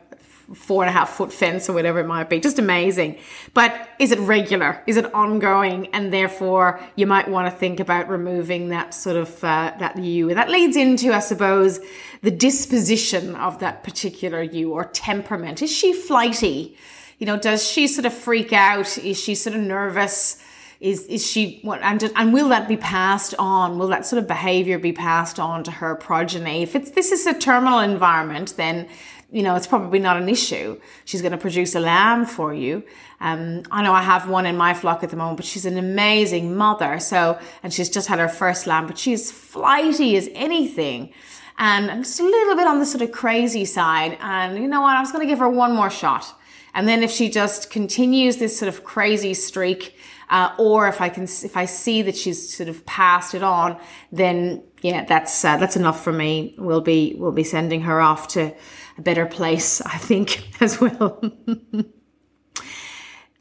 four 0.53 0.83
and 0.83 0.89
a 0.89 0.93
half 0.93 1.09
foot 1.09 1.33
fence 1.33 1.69
or 1.69 1.73
whatever 1.73 1.99
it 1.99 2.07
might 2.07 2.29
be. 2.29 2.39
Just 2.39 2.59
amazing. 2.59 3.17
But 3.53 3.89
is 3.99 4.11
it 4.11 4.19
regular? 4.19 4.81
Is 4.85 4.97
it 4.97 5.11
ongoing? 5.13 5.87
And 5.87 6.13
therefore, 6.13 6.79
you 6.95 7.07
might 7.07 7.27
want 7.27 7.51
to 7.51 7.57
think 7.57 7.79
about 7.79 8.09
removing 8.09 8.69
that 8.69 8.93
sort 8.93 9.15
of 9.15 9.43
uh, 9.43 9.73
that 9.79 9.97
ewe. 9.97 10.29
And 10.29 10.37
that 10.37 10.49
leads 10.49 10.75
into, 10.75 11.13
I 11.13 11.19
suppose, 11.19 11.79
the 12.21 12.31
disposition 12.31 13.35
of 13.35 13.59
that 13.59 13.83
particular 13.83 14.41
ewe 14.41 14.71
or 14.71 14.85
temperament. 14.85 15.61
Is 15.61 15.71
she 15.71 15.93
flighty? 15.93 16.77
You 17.17 17.25
know, 17.25 17.37
does 17.37 17.67
she 17.67 17.87
sort 17.87 18.05
of 18.05 18.13
freak 18.13 18.53
out? 18.53 18.97
Is 18.97 19.19
she 19.19 19.35
sort 19.35 19.55
of 19.55 19.61
nervous? 19.61 20.41
Is 20.81 21.05
is 21.07 21.25
she 21.25 21.59
what 21.61 21.81
and 21.81 22.11
and 22.15 22.33
will 22.33 22.49
that 22.49 22.67
be 22.67 22.77
passed 22.77 23.33
on? 23.39 23.79
Will 23.79 23.87
that 23.87 24.05
sort 24.05 24.21
of 24.21 24.27
behavior 24.27 24.77
be 24.77 24.91
passed 24.91 25.39
on 25.39 25.63
to 25.63 25.71
her 25.71 25.95
progeny? 25.95 26.63
If 26.63 26.75
it's 26.75 26.91
this 26.91 27.11
is 27.11 27.25
a 27.25 27.33
terminal 27.33 27.79
environment, 27.79 28.55
then 28.57 28.87
you 29.35 29.43
know 29.43 29.55
it's 29.55 29.67
probably 29.67 29.99
not 29.99 30.17
an 30.17 30.29
issue. 30.29 30.79
She's 31.05 31.21
going 31.21 31.31
to 31.31 31.37
produce 31.37 31.75
a 31.75 31.79
lamb 31.79 32.25
for 32.25 32.53
you. 32.53 32.83
Um, 33.19 33.63
I 33.71 33.83
know 33.83 33.93
I 33.93 34.01
have 34.01 34.29
one 34.29 34.45
in 34.45 34.57
my 34.57 34.73
flock 34.73 35.03
at 35.03 35.09
the 35.09 35.17
moment, 35.17 35.37
but 35.37 35.45
she's 35.45 35.65
an 35.65 35.77
amazing 35.77 36.55
mother. 36.55 36.99
So 36.99 37.37
and 37.61 37.73
she's 37.73 37.89
just 37.89 38.07
had 38.07 38.19
her 38.19 38.29
first 38.29 38.67
lamb, 38.67 38.87
but 38.87 38.97
she's 38.97 39.31
flighty 39.31 40.17
as 40.17 40.29
anything 40.33 41.13
and 41.57 41.89
I'm 41.89 42.03
just 42.03 42.19
a 42.19 42.23
little 42.23 42.55
bit 42.55 42.67
on 42.67 42.79
the 42.79 42.85
sort 42.85 43.01
of 43.01 43.11
crazy 43.11 43.65
side. 43.65 44.17
And 44.19 44.57
you 44.57 44.67
know 44.67 44.81
what? 44.81 44.95
I 44.95 44.99
was 44.99 45.11
going 45.11 45.25
to 45.25 45.31
give 45.31 45.39
her 45.39 45.49
one 45.49 45.73
more 45.73 45.89
shot. 45.89 46.33
And 46.73 46.87
then 46.87 47.03
if 47.03 47.11
she 47.11 47.29
just 47.29 47.69
continues 47.69 48.37
this 48.37 48.57
sort 48.57 48.67
of 48.67 48.83
crazy 48.83 49.33
streak, 49.33 49.95
uh, 50.29 50.53
or 50.57 50.87
if 50.89 50.99
I 50.99 51.07
can, 51.07 51.23
if 51.23 51.55
I 51.55 51.65
see 51.65 52.01
that 52.01 52.17
she's 52.17 52.53
sort 52.53 52.67
of 52.67 52.85
passed 52.85 53.33
it 53.33 53.43
on, 53.43 53.79
then 54.11 54.63
yeah, 54.81 55.05
that's 55.05 55.45
uh, 55.45 55.55
that's 55.57 55.77
enough 55.77 56.03
for 56.03 56.11
me. 56.11 56.55
We'll 56.57 56.81
be 56.81 57.15
we'll 57.17 57.31
be 57.31 57.45
sending 57.45 57.81
her 57.81 58.01
off 58.01 58.27
to 58.29 58.53
a 58.97 59.01
better 59.01 59.25
place, 59.25 59.81
I 59.81 59.97
think, 59.97 60.47
as 60.61 60.79
well. 60.79 61.21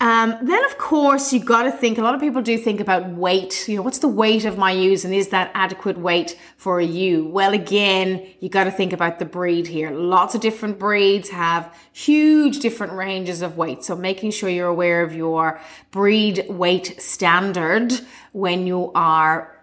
Um, 0.01 0.37
then, 0.43 0.63
of 0.67 0.77
course, 0.77 1.33
you've 1.33 1.47
got 1.47 1.63
to 1.63 1.73
think. 1.73 1.97
A 1.97 2.03
lot 2.03 2.15
of 2.15 2.21
people 2.21 2.43
do 2.43 2.59
think 2.59 2.81
about 2.81 3.09
weight. 3.11 3.67
You 3.69 3.77
know, 3.77 3.83
what's 3.83 4.01
the 4.01 4.09
weight 4.09 4.45
of 4.45 4.59
my 4.59 4.73
ewes, 4.73 5.05
and 5.05 5.15
is 5.15 5.29
that 5.29 5.51
adequate 5.55 5.97
weight 5.97 6.39
for 6.59 6.79
a 6.81 6.85
ewe? 6.85 7.27
Well, 7.27 7.55
again, 7.55 8.27
you've 8.41 8.53
got 8.53 8.65
to 8.65 8.71
think 8.71 8.93
about 8.93 9.19
the 9.19 9.25
breed 9.25 9.67
here. 9.67 9.93
Lots 9.93 10.35
of 10.35 10.41
different 10.41 10.79
breeds 10.79 11.31
have 11.31 11.75
huge 11.93 12.59
different 12.59 12.93
ranges 12.93 13.41
of 13.41 13.57
weight. 13.57 13.85
So, 13.85 13.97
making 13.97 14.33
sure 14.33 14.51
you're 14.51 14.69
aware 14.69 15.03
of 15.03 15.15
your 15.15 15.61
breed 15.91 16.45
weight 16.51 17.01
standard 17.01 17.93
when 18.33 18.67
you 18.67 18.91
are 18.95 19.54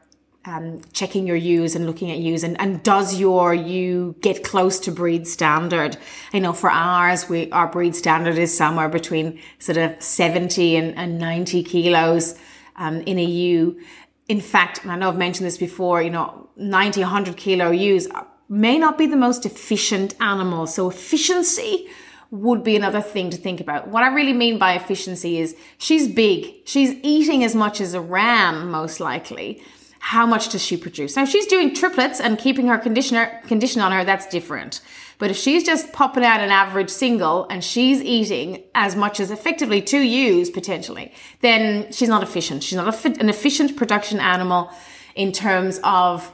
um, 0.46 0.82
checking 0.92 1.28
your 1.28 1.36
ewes 1.36 1.76
and 1.76 1.86
looking 1.86 2.10
at 2.10 2.18
ewes 2.18 2.44
and, 2.44 2.60
and 2.60 2.82
does 2.82 3.20
your 3.20 3.54
ewe 3.54 4.16
get 4.22 4.44
close 4.44 4.80
to 4.80 4.92
breed 4.92 5.28
standard? 5.28 5.98
I 6.34 6.40
know 6.40 6.54
for 6.54 6.70
ours, 6.70 7.30
we, 7.30 7.52
our 7.52 7.68
breed 7.68 7.96
standard 7.96 8.38
is 8.38 8.56
somewhere 8.56 8.90
between 8.90 9.40
sort 9.60 9.78
of 9.78 10.02
70 10.02 10.76
and, 10.76 10.98
and 10.98 11.20
90 11.20 11.64
kilos, 11.64 12.36
um, 12.78 13.02
in 13.02 13.20
a 13.20 13.24
ewe. 13.24 13.80
In 14.28 14.42
fact, 14.42 14.82
and 14.82 14.92
I 14.92 14.96
know 14.96 15.10
I've 15.10 15.18
mentioned 15.18 15.46
this 15.46 15.58
before, 15.58 16.02
you 16.02 16.10
know, 16.10 16.50
90, 16.56 17.02
100 17.02 17.38
kilo 17.38 17.70
ewes 17.70 18.08
may 18.50 18.80
not 18.80 18.98
be 18.98 19.06
the 19.06 19.16
most 19.16 19.46
efficient 19.46 20.16
animal. 20.20 20.66
So 20.66 20.90
efficiency 20.90 21.88
would 22.32 22.64
be 22.64 22.76
another 22.76 23.02
thing 23.02 23.30
to 23.30 23.38
think 23.38 23.60
about. 23.60 23.90
What 23.90 24.04
I 24.04 24.08
really 24.08 24.34
mean 24.34 24.58
by 24.58 24.74
efficiency 24.74 25.38
is 25.38 25.56
she's 25.78 26.08
big. 26.08 26.66
She's 26.66 26.96
eating 27.04 27.44
as 27.44 27.54
much 27.54 27.82
as 27.82 27.94
a 27.94 28.02
ram, 28.02 28.72
most 28.72 29.00
likely 29.00 29.62
how 30.04 30.26
much 30.26 30.50
does 30.50 30.66
she 30.66 30.78
produce? 30.78 31.16
Now, 31.16 31.24
if 31.24 31.30
she's 31.30 31.46
doing 31.46 31.76
triplets 31.76 32.20
and 32.20 32.38
keeping 32.40 32.66
her 32.68 32.80
conditioner 32.80 33.40
condition 33.46 33.82
on 33.82 33.92
her, 33.92 34.04
that's 34.04 34.26
different. 34.26 34.82
But 35.20 35.30
if 35.30 35.38
she's 35.38 35.64
just 35.64 35.94
popping 35.94 36.26
out 36.26 36.42
an 36.42 36.50
average 36.50 36.90
single 36.90 37.46
and 37.52 37.64
she's 37.64 38.02
eating 38.02 38.64
as 38.74 38.96
much 38.96 39.20
as 39.20 39.30
effectively 39.30 39.80
two 39.80 40.02
ewes 40.02 40.50
potentially, 40.50 41.14
then 41.42 41.92
she's 41.92 42.10
not 42.10 42.24
efficient. 42.24 42.64
She's 42.64 42.78
not 42.78 43.06
an 43.06 43.30
efficient 43.30 43.78
production 43.78 44.20
animal 44.20 44.72
in 45.14 45.32
terms 45.32 45.80
of 45.84 46.34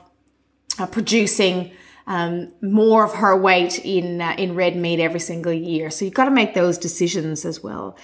uh, 0.80 0.88
producing 0.88 1.72
um, 2.08 2.54
more 2.62 3.04
of 3.04 3.16
her 3.16 3.36
weight 3.36 3.84
in 3.84 4.22
uh, 4.22 4.34
in 4.38 4.56
red 4.56 4.78
meat 4.78 5.02
every 5.02 5.20
single 5.20 5.52
year. 5.52 5.92
So 5.92 6.06
you've 6.06 6.14
got 6.14 6.26
to 6.26 6.32
make 6.32 6.54
those 6.54 6.78
decisions 6.78 7.44
as 7.44 7.62
well. 7.62 7.98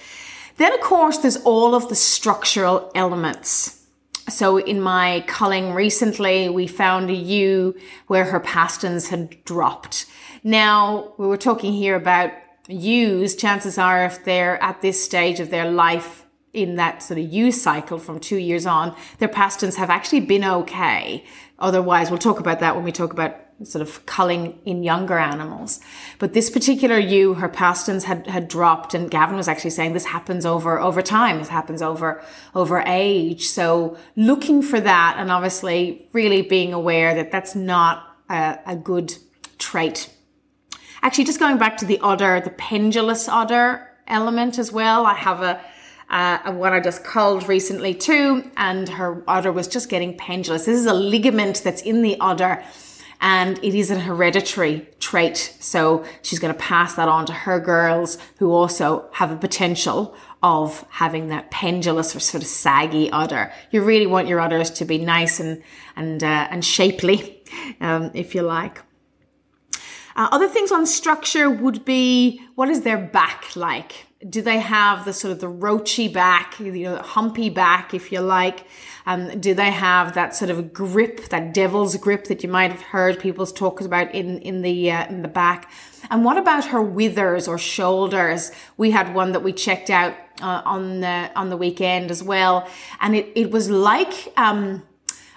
Then, 0.58 0.74
of 0.74 0.80
course, 0.80 1.16
there's 1.18 1.38
all 1.38 1.74
of 1.74 1.88
the 1.88 1.94
structural 1.94 2.92
elements 2.94 3.83
so 4.28 4.58
in 4.58 4.80
my 4.80 5.24
culling 5.26 5.72
recently, 5.72 6.48
we 6.48 6.66
found 6.66 7.10
a 7.10 7.14
ewe 7.14 7.74
where 8.06 8.24
her 8.24 8.40
pasterns 8.40 9.08
had 9.08 9.44
dropped. 9.44 10.06
Now, 10.42 11.12
we 11.18 11.26
were 11.26 11.36
talking 11.36 11.72
here 11.72 11.96
about 11.96 12.32
ewes. 12.68 13.36
Chances 13.36 13.78
are 13.78 14.04
if 14.04 14.24
they're 14.24 14.62
at 14.62 14.80
this 14.80 15.02
stage 15.02 15.40
of 15.40 15.50
their 15.50 15.70
life 15.70 16.24
in 16.52 16.76
that 16.76 17.02
sort 17.02 17.18
of 17.18 17.26
ewe 17.26 17.50
cycle 17.50 17.98
from 17.98 18.20
two 18.20 18.36
years 18.36 18.64
on, 18.64 18.96
their 19.18 19.28
pasterns 19.28 19.76
have 19.76 19.90
actually 19.90 20.20
been 20.20 20.44
okay. 20.44 21.24
Otherwise, 21.58 22.10
we'll 22.10 22.18
talk 22.18 22.40
about 22.40 22.60
that 22.60 22.74
when 22.74 22.84
we 22.84 22.92
talk 22.92 23.12
about 23.12 23.36
sort 23.62 23.82
of 23.82 24.04
culling 24.06 24.58
in 24.64 24.82
younger 24.82 25.18
animals. 25.18 25.80
But 26.18 26.32
this 26.32 26.50
particular 26.50 26.98
ewe, 26.98 27.34
her 27.34 27.48
pasterns 27.48 28.04
had, 28.04 28.26
had 28.26 28.48
dropped 28.48 28.94
and 28.94 29.10
Gavin 29.10 29.36
was 29.36 29.48
actually 29.48 29.70
saying 29.70 29.92
this 29.92 30.06
happens 30.06 30.44
over, 30.44 30.80
over 30.80 31.02
time. 31.02 31.38
This 31.38 31.48
happens 31.48 31.80
over, 31.80 32.22
over 32.54 32.82
age. 32.86 33.46
So 33.46 33.96
looking 34.16 34.60
for 34.60 34.80
that 34.80 35.16
and 35.18 35.30
obviously 35.30 36.08
really 36.12 36.42
being 36.42 36.72
aware 36.72 37.14
that 37.14 37.30
that's 37.30 37.54
not 37.54 38.16
a, 38.28 38.58
a 38.66 38.76
good 38.76 39.14
trait. 39.58 40.10
Actually, 41.02 41.24
just 41.24 41.38
going 41.38 41.58
back 41.58 41.76
to 41.76 41.84
the 41.84 41.98
udder, 42.00 42.40
the 42.40 42.50
pendulous 42.50 43.28
udder 43.28 43.88
element 44.06 44.58
as 44.58 44.72
well. 44.72 45.06
I 45.06 45.14
have 45.14 45.42
a, 45.42 45.60
uh, 46.10 46.52
one 46.52 46.72
I 46.72 46.80
just 46.80 47.04
culled 47.04 47.48
recently 47.48 47.94
too, 47.94 48.50
and 48.56 48.88
her 48.88 49.22
udder 49.28 49.52
was 49.52 49.68
just 49.68 49.88
getting 49.88 50.16
pendulous. 50.16 50.66
This 50.66 50.78
is 50.78 50.86
a 50.86 50.94
ligament 50.94 51.62
that's 51.62 51.82
in 51.82 52.02
the 52.02 52.16
udder 52.20 52.62
and 53.24 53.58
it 53.64 53.74
is 53.74 53.90
a 53.90 53.98
hereditary 53.98 54.86
trait. 55.00 55.56
So 55.58 56.04
she's 56.20 56.38
going 56.38 56.52
to 56.52 56.60
pass 56.60 56.94
that 56.96 57.08
on 57.08 57.24
to 57.24 57.32
her 57.32 57.58
girls 57.58 58.18
who 58.38 58.52
also 58.52 59.08
have 59.12 59.32
a 59.32 59.36
potential 59.36 60.14
of 60.42 60.84
having 60.90 61.28
that 61.28 61.50
pendulous 61.50 62.14
or 62.14 62.20
sort 62.20 62.42
of 62.42 62.46
saggy 62.46 63.10
udder. 63.10 63.50
You 63.70 63.82
really 63.82 64.06
want 64.06 64.28
your 64.28 64.40
udders 64.40 64.70
to 64.72 64.84
be 64.84 64.98
nice 64.98 65.40
and 65.40 65.62
and 65.96 66.22
uh, 66.22 66.48
and 66.50 66.62
shapely, 66.62 67.42
um, 67.80 68.10
if 68.12 68.34
you 68.34 68.42
like. 68.42 68.82
Uh, 70.16 70.28
other 70.30 70.46
things 70.46 70.70
on 70.70 70.86
structure 70.86 71.48
would 71.48 71.82
be 71.86 72.42
what 72.56 72.68
is 72.68 72.82
their 72.82 72.98
back 72.98 73.56
like? 73.56 74.06
Do 74.28 74.40
they 74.40 74.58
have 74.58 75.04
the 75.04 75.12
sort 75.12 75.32
of 75.32 75.40
the 75.40 75.50
roachy 75.50 76.12
back, 76.12 76.58
you 76.58 76.72
know, 76.72 76.96
humpy 76.96 77.50
back, 77.50 77.92
if 77.92 78.10
you 78.10 78.20
like? 78.20 78.66
Um, 79.06 79.38
do 79.38 79.52
they 79.52 79.70
have 79.70 80.14
that 80.14 80.34
sort 80.34 80.50
of 80.50 80.72
grip, 80.72 81.28
that 81.28 81.52
devil's 81.52 81.94
grip 81.96 82.24
that 82.24 82.42
you 82.42 82.48
might 82.48 82.70
have 82.70 82.80
heard 82.80 83.20
people 83.20 83.44
talk 83.46 83.82
about 83.82 84.14
in 84.14 84.38
in 84.38 84.62
the 84.62 84.90
uh, 84.90 85.06
in 85.08 85.22
the 85.22 85.28
back? 85.28 85.70
And 86.10 86.24
what 86.24 86.38
about 86.38 86.64
her 86.66 86.80
withers 86.80 87.46
or 87.46 87.58
shoulders? 87.58 88.50
We 88.78 88.92
had 88.92 89.14
one 89.14 89.32
that 89.32 89.42
we 89.42 89.52
checked 89.52 89.90
out 89.90 90.14
uh, 90.40 90.62
on 90.64 91.00
the 91.00 91.30
on 91.36 91.50
the 91.50 91.56
weekend 91.56 92.10
as 92.10 92.22
well, 92.22 92.66
and 93.00 93.14
it 93.14 93.30
it 93.34 93.50
was 93.50 93.68
like 93.68 94.32
um, 94.38 94.82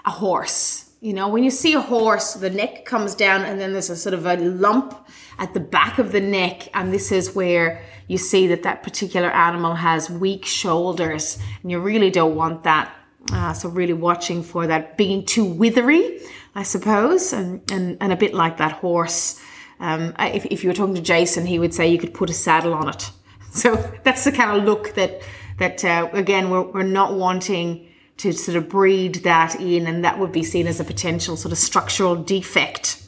a 0.06 0.12
horse 0.12 0.88
you 1.00 1.14
know, 1.14 1.28
when 1.28 1.44
you 1.44 1.52
see 1.52 1.74
a 1.74 1.82
horse, 1.82 2.34
the 2.34 2.50
neck 2.50 2.86
comes 2.86 3.14
down 3.14 3.44
and 3.44 3.60
then 3.60 3.72
there's 3.72 3.92
a 3.92 3.96
sort 3.96 4.16
of 4.16 4.26
a 4.26 4.36
lump 4.36 5.07
at 5.40 5.54
the 5.54 5.60
back 5.60 6.00
of 6.00 6.12
the 6.12 6.22
neck. 6.22 6.70
And 6.74 6.94
this 6.94 7.12
is 7.12 7.36
where 7.36 7.82
you 8.08 8.18
see 8.18 8.48
that 8.48 8.64
that 8.64 8.84
particular 8.84 9.30
animal 9.30 9.76
has 9.76 10.10
weak 10.10 10.46
shoulders 10.46 11.38
and 11.62 11.72
you 11.72 11.80
really 11.80 12.10
don't 12.10 12.36
want 12.36 12.64
that. 12.64 12.94
Uh, 13.32 13.52
so 13.52 13.68
really 13.68 13.94
watching 13.94 14.42
for 14.42 14.68
that 14.68 14.98
being 14.98 15.26
too 15.26 15.44
withery, 15.44 16.22
I 16.56 16.64
suppose, 16.64 17.34
and, 17.34 17.62
and, 17.72 17.98
and 18.00 18.14
a 18.14 18.16
bit 18.16 18.34
like 18.34 18.58
that 18.58 18.72
horse. 18.72 19.42
Um, 19.80 20.16
if, 20.18 20.46
if 20.46 20.64
you 20.64 20.70
were 20.70 20.74
talking 20.74 20.96
to 20.96 21.02
Jason, 21.02 21.46
he 21.46 21.60
would 21.60 21.74
say 21.74 21.90
you 21.90 21.98
could 21.98 22.14
put 22.14 22.30
a 22.30 22.34
saddle 22.34 22.74
on 22.74 22.90
it. 22.90 23.12
So 23.50 23.76
that's 24.04 24.24
the 24.24 24.32
kind 24.32 24.56
of 24.56 24.66
look 24.66 24.94
that, 24.96 25.22
that, 25.58 25.84
uh, 25.84 26.10
again, 26.14 26.52
we're, 26.52 26.62
we're 26.62 26.84
not 26.84 27.16
wanting 27.16 27.88
to 28.18 28.32
sort 28.32 28.56
of 28.56 28.70
breed 28.70 29.16
that 29.24 29.60
in, 29.60 29.88
and 29.88 30.04
that 30.04 30.20
would 30.20 30.32
be 30.32 30.44
seen 30.44 30.68
as 30.68 30.80
a 30.80 30.84
potential 30.84 31.38
sort 31.38 31.52
of 31.52 31.58
structural 31.58 32.16
defect, 32.16 33.02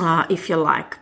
uh, 0.00 0.26
if 0.28 0.48
you 0.48 0.56
like. 0.56 0.98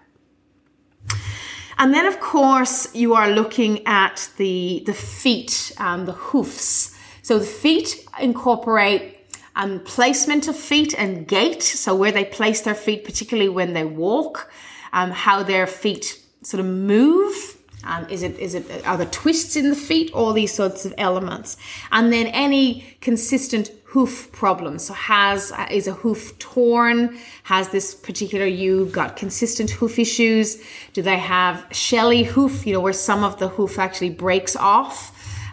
And 1.78 1.93
then, 1.93 2.07
of 2.07 2.21
course, 2.21 2.95
you 2.95 3.14
are 3.14 3.31
looking 3.31 3.87
at 3.87 4.31
the 4.37 4.83
the 4.87 4.95
feet 4.95 5.73
and 5.78 6.07
the 6.07 6.12
hoofs. 6.12 6.95
So 7.23 7.38
the 7.38 7.47
feet 7.47 8.07
incorporate 8.21 9.14
um, 9.57 9.81
placement 9.81 10.49
of 10.49 10.57
feet 10.57 10.95
and 10.97 11.26
gait. 11.26 11.62
So 11.62 11.95
where 11.95 12.12
they 12.12 12.25
place 12.25 12.62
their 12.62 12.75
feet, 12.75 13.04
particularly 13.04 13.49
when 13.49 13.73
they 13.73 13.85
walk, 13.85 14.50
um, 14.93 15.11
how 15.11 15.43
their 15.43 15.66
feet 15.66 16.21
sort 16.43 16.61
of 16.61 16.66
move. 16.66 17.57
Um, 17.85 18.09
is 18.09 18.23
it 18.23 18.38
is 18.38 18.54
it 18.54 18.87
are 18.87 18.97
the 18.97 19.07
twists 19.07 19.57
in 19.57 19.69
the 19.69 19.76
feet? 19.76 20.12
All 20.12 20.33
these 20.33 20.52
sorts 20.52 20.87
of 20.87 20.95
elements, 20.97 21.57
and 21.93 22.12
then 22.12 22.28
any 22.28 22.97
consistent 23.00 23.71
hoof 23.95 24.33
problem. 24.33 24.77
So 24.81 24.93
has 24.93 25.53
uh, 25.53 25.69
is 25.71 25.87
a 25.87 25.93
hoof 25.93 26.37
torn? 26.41 27.17
Has 27.45 27.69
this 27.69 27.95
particular 27.95 28.45
ewe 28.45 28.87
got 28.87 29.17
consistent 29.17 29.71
hoof 29.71 30.01
issues? 30.01 30.61
Do 30.95 31.01
they 31.01 31.19
have 31.19 31.65
shelly 31.71 32.25
hoof? 32.25 32.67
You 32.67 32.73
know 32.73 32.81
where 32.81 32.99
some 33.11 33.23
of 33.23 33.39
the 33.39 33.49
hoof 33.57 33.79
actually 33.79 34.11
breaks 34.11 34.57
off, 34.57 34.97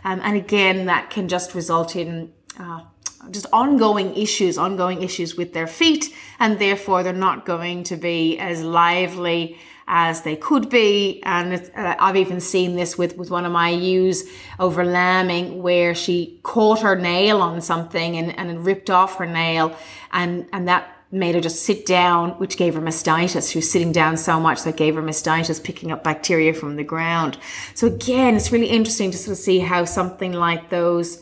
um, 0.03 0.19
and 0.23 0.35
again 0.35 0.87
that 0.87 1.11
can 1.11 1.27
just 1.27 1.53
result 1.53 1.95
in 1.95 2.33
uh, 2.59 2.81
just 3.29 3.45
ongoing 3.53 4.15
issues, 4.15 4.57
ongoing 4.57 5.03
issues 5.03 5.35
with 5.35 5.53
their 5.53 5.67
feet, 5.67 6.05
and 6.39 6.57
therefore 6.57 7.03
they're 7.03 7.25
not 7.29 7.45
going 7.45 7.83
to 7.83 7.95
be 7.95 8.39
as 8.39 8.63
lively 8.63 9.59
as 9.93 10.21
they 10.21 10.37
could 10.37 10.69
be. 10.69 11.21
And 11.23 11.69
uh, 11.75 11.95
I've 11.99 12.15
even 12.15 12.39
seen 12.39 12.75
this 12.75 12.97
with, 12.97 13.17
with 13.17 13.29
one 13.29 13.45
of 13.45 13.51
my 13.51 13.69
ewes 13.69 14.23
over 14.57 14.85
lambing 14.85 15.61
where 15.61 15.93
she 15.93 16.39
caught 16.43 16.79
her 16.79 16.95
nail 16.95 17.41
on 17.41 17.59
something 17.59 18.17
and, 18.17 18.35
and 18.39 18.65
ripped 18.65 18.89
off 18.89 19.17
her 19.17 19.25
nail 19.25 19.75
and, 20.13 20.47
and 20.53 20.67
that 20.69 20.97
made 21.11 21.35
her 21.35 21.41
just 21.41 21.63
sit 21.63 21.85
down, 21.85 22.29
which 22.39 22.55
gave 22.55 22.73
her 22.73 22.79
mastitis. 22.81 23.51
She 23.51 23.57
was 23.57 23.69
sitting 23.69 23.91
down 23.91 24.15
so 24.15 24.39
much 24.39 24.63
that 24.63 24.77
gave 24.77 24.95
her 24.95 25.01
mastitis, 25.01 25.61
picking 25.61 25.91
up 25.91 26.05
bacteria 26.05 26.53
from 26.53 26.77
the 26.77 26.85
ground. 26.85 27.37
So 27.75 27.87
again, 27.87 28.35
it's 28.35 28.49
really 28.49 28.67
interesting 28.67 29.11
to 29.11 29.17
sort 29.17 29.33
of 29.33 29.43
see 29.43 29.59
how 29.59 29.83
something 29.83 30.31
like 30.31 30.69
those 30.69 31.21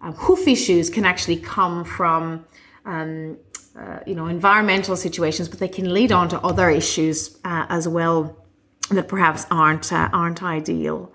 um, 0.00 0.14
hoof 0.14 0.48
issues 0.48 0.90
can 0.90 1.04
actually 1.04 1.36
come 1.36 1.84
from 1.84 2.44
um, 2.84 3.36
uh, 3.78 4.00
you 4.06 4.14
know, 4.14 4.26
environmental 4.26 4.96
situations, 4.96 5.48
but 5.48 5.58
they 5.58 5.68
can 5.68 5.92
lead 5.94 6.10
on 6.12 6.28
to 6.28 6.40
other 6.40 6.68
issues 6.68 7.38
uh, 7.44 7.66
as 7.68 7.86
well 7.86 8.36
that 8.90 9.08
perhaps 9.08 9.46
aren't 9.50 9.92
uh, 9.92 10.08
aren't 10.12 10.42
ideal. 10.42 11.12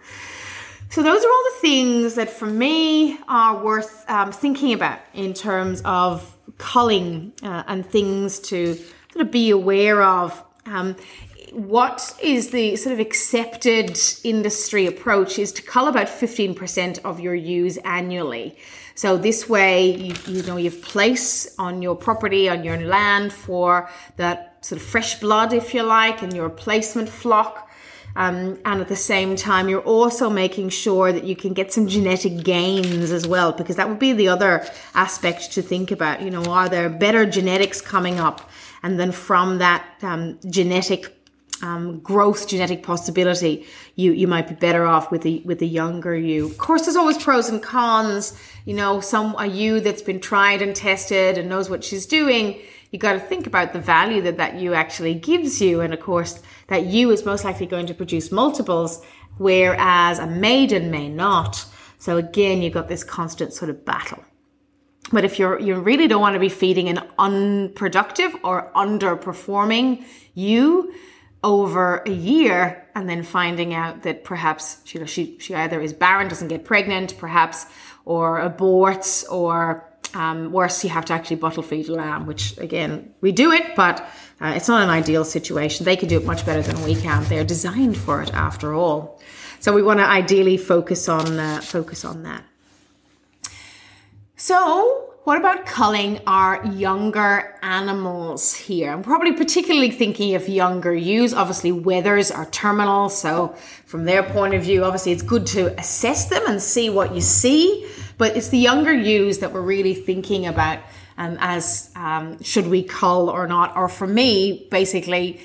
So 0.89 1.01
those 1.01 1.25
are 1.25 1.27
all 1.27 1.43
the 1.53 1.59
things 1.61 2.15
that, 2.15 2.29
for 2.29 2.45
me, 2.45 3.17
are 3.27 3.63
worth 3.63 4.05
um, 4.07 4.31
thinking 4.31 4.73
about 4.73 4.99
in 5.13 5.33
terms 5.33 5.81
of 5.85 6.37
culling 6.59 7.33
uh, 7.41 7.63
and 7.67 7.83
things 7.85 8.39
to 8.41 8.75
sort 8.75 9.25
of 9.25 9.31
be 9.31 9.49
aware 9.49 10.03
of. 10.03 10.43
Um, 10.65 10.95
what 11.53 12.15
is 12.21 12.49
the 12.49 12.75
sort 12.75 12.93
of 12.93 12.99
accepted 12.99 13.99
industry 14.23 14.87
approach 14.87 15.37
is 15.37 15.51
to 15.53 15.61
cull 15.61 15.87
about 15.87 16.07
15% 16.07 16.99
of 17.05 17.19
your 17.19 17.35
ewes 17.35 17.77
annually. 17.77 18.57
So 18.95 19.17
this 19.17 19.47
way, 19.47 19.91
you, 19.95 20.15
you 20.27 20.43
know, 20.43 20.57
you've 20.57 20.81
place 20.81 21.55
on 21.57 21.81
your 21.81 21.95
property, 21.95 22.49
on 22.49 22.63
your 22.63 22.79
land 22.79 23.33
for 23.33 23.89
that 24.17 24.65
sort 24.65 24.81
of 24.81 24.87
fresh 24.87 25.19
blood, 25.19 25.53
if 25.53 25.73
you 25.73 25.83
like, 25.83 26.21
and 26.21 26.33
your 26.33 26.47
replacement 26.47 27.09
flock. 27.09 27.69
Um, 28.15 28.59
and 28.65 28.79
at 28.79 28.87
the 28.87 28.95
same 28.95 29.35
time, 29.35 29.69
you're 29.69 29.81
also 29.81 30.29
making 30.29 30.69
sure 30.69 31.11
that 31.11 31.23
you 31.23 31.35
can 31.35 31.53
get 31.53 31.73
some 31.73 31.87
genetic 31.87 32.43
gains 32.43 33.11
as 33.11 33.27
well, 33.27 33.51
because 33.51 33.75
that 33.77 33.89
would 33.89 33.99
be 33.99 34.13
the 34.13 34.27
other 34.27 34.67
aspect 34.93 35.51
to 35.53 35.61
think 35.61 35.89
about. 35.89 36.21
You 36.21 36.29
know, 36.29 36.45
are 36.45 36.69
there 36.69 36.89
better 36.89 37.25
genetics 37.25 37.81
coming 37.81 38.19
up? 38.19 38.49
And 38.83 38.99
then 38.99 39.11
from 39.11 39.59
that 39.59 39.83
um, 40.03 40.39
genetic 40.47 41.22
um, 41.63 41.99
growth 41.99 42.47
genetic 42.47 42.83
possibility, 42.83 43.65
you 43.95 44.11
you 44.11 44.27
might 44.27 44.47
be 44.47 44.55
better 44.55 44.85
off 44.85 45.09
with 45.11 45.21
the 45.21 45.41
with 45.45 45.59
the 45.59 45.67
younger 45.67 46.15
ewe. 46.15 46.45
Of 46.45 46.57
course, 46.57 46.83
there's 46.83 46.97
always 46.97 47.17
pros 47.17 47.47
and 47.49 47.63
cons. 47.63 48.37
You 48.65 48.75
know, 48.75 48.99
some 48.99 49.35
a 49.39 49.45
ewe 49.45 49.79
that's 49.79 50.01
been 50.01 50.19
tried 50.19 50.61
and 50.61 50.75
tested 50.75 51.37
and 51.37 51.49
knows 51.49 51.69
what 51.69 51.83
she's 51.83 52.05
doing. 52.05 52.59
You 52.91 52.99
got 52.99 53.13
to 53.13 53.19
think 53.19 53.47
about 53.47 53.73
the 53.73 53.79
value 53.79 54.21
that 54.21 54.37
that 54.37 54.59
ewe 54.59 54.73
actually 54.73 55.15
gives 55.15 55.61
you, 55.61 55.81
and 55.81 55.93
of 55.93 56.01
course, 56.01 56.41
that 56.67 56.85
ewe 56.85 57.09
is 57.11 57.25
most 57.25 57.45
likely 57.45 57.65
going 57.65 57.87
to 57.87 57.93
produce 57.93 58.31
multiples, 58.31 59.03
whereas 59.37 60.19
a 60.19 60.27
maiden 60.27 60.91
may 60.91 61.07
not. 61.09 61.65
So 61.97 62.17
again, 62.17 62.61
you've 62.61 62.73
got 62.73 62.89
this 62.89 63.03
constant 63.03 63.53
sort 63.53 63.69
of 63.69 63.85
battle. 63.85 64.23
But 65.11 65.23
if 65.23 65.39
you're 65.39 65.59
you 65.59 65.75
really 65.75 66.07
don't 66.07 66.21
want 66.21 66.33
to 66.33 66.39
be 66.39 66.49
feeding 66.49 66.89
an 66.89 66.99
unproductive 67.17 68.35
or 68.43 68.71
underperforming 68.75 70.03
ewe, 70.33 70.93
over 71.43 71.97
a 72.05 72.11
year 72.11 72.87
and 72.95 73.09
then 73.09 73.23
finding 73.23 73.73
out 73.73 74.03
that 74.03 74.23
perhaps 74.23 74.77
you 74.93 74.99
know 74.99 75.05
she 75.05 75.37
she 75.39 75.53
either 75.53 75.81
is 75.81 75.93
barren, 75.93 76.27
doesn't 76.27 76.47
get 76.47 76.63
pregnant, 76.63 77.17
perhaps, 77.17 77.65
or 78.05 78.39
aborts, 78.39 79.29
or 79.29 79.85
um, 80.13 80.51
worse, 80.51 80.83
you 80.83 80.89
have 80.89 81.05
to 81.05 81.13
actually 81.13 81.37
bottle 81.37 81.63
feed 81.63 81.89
a 81.89 81.93
lamb, 81.93 82.25
which 82.25 82.57
again 82.57 83.13
we 83.21 83.31
do 83.31 83.51
it, 83.51 83.75
but 83.75 84.01
uh, 84.39 84.53
it's 84.55 84.67
not 84.67 84.83
an 84.83 84.89
ideal 84.89 85.25
situation. 85.25 85.85
They 85.85 85.95
can 85.95 86.07
do 86.07 86.17
it 86.17 86.25
much 86.25 86.45
better 86.45 86.61
than 86.61 86.81
we 86.83 86.95
can. 86.95 87.23
They're 87.25 87.43
designed 87.43 87.97
for 87.97 88.21
it 88.21 88.33
after 88.33 88.73
all. 88.73 89.19
So 89.59 89.73
we 89.73 89.81
want 89.81 89.99
to 89.99 90.05
ideally 90.05 90.57
focus 90.57 91.09
on 91.09 91.39
uh, 91.39 91.61
focus 91.61 92.05
on 92.05 92.23
that. 92.23 92.43
So 94.35 95.02
what 95.23 95.37
about 95.37 95.65
culling 95.65 96.19
our 96.27 96.65
younger 96.65 97.57
animals 97.61 98.53
here? 98.53 98.91
I'm 98.91 99.03
probably 99.03 99.31
particularly 99.31 99.89
thinking 99.89 100.35
of 100.35 100.49
younger 100.49 100.93
ewes. 100.93 101.33
Obviously, 101.33 101.71
wethers 101.71 102.35
are 102.35 102.45
terminal. 102.47 103.07
So, 103.07 103.55
from 103.85 104.03
their 104.03 104.21
point 104.21 104.53
of 104.53 104.63
view, 104.63 104.83
obviously, 104.83 105.13
it's 105.13 105.21
good 105.21 105.47
to 105.47 105.79
assess 105.79 106.25
them 106.25 106.43
and 106.45 106.61
see 106.61 106.89
what 106.89 107.15
you 107.15 107.21
see. 107.21 107.89
But 108.17 108.35
it's 108.35 108.49
the 108.49 108.57
younger 108.57 108.91
ewes 108.91 109.39
that 109.39 109.53
we're 109.53 109.61
really 109.61 109.95
thinking 109.95 110.45
about 110.45 110.79
um, 111.17 111.37
as 111.39 111.89
um, 111.95 112.43
should 112.43 112.67
we 112.67 112.83
cull 112.83 113.29
or 113.29 113.47
not. 113.47 113.77
Or 113.77 113.87
for 113.87 114.07
me, 114.07 114.67
basically, 114.71 115.39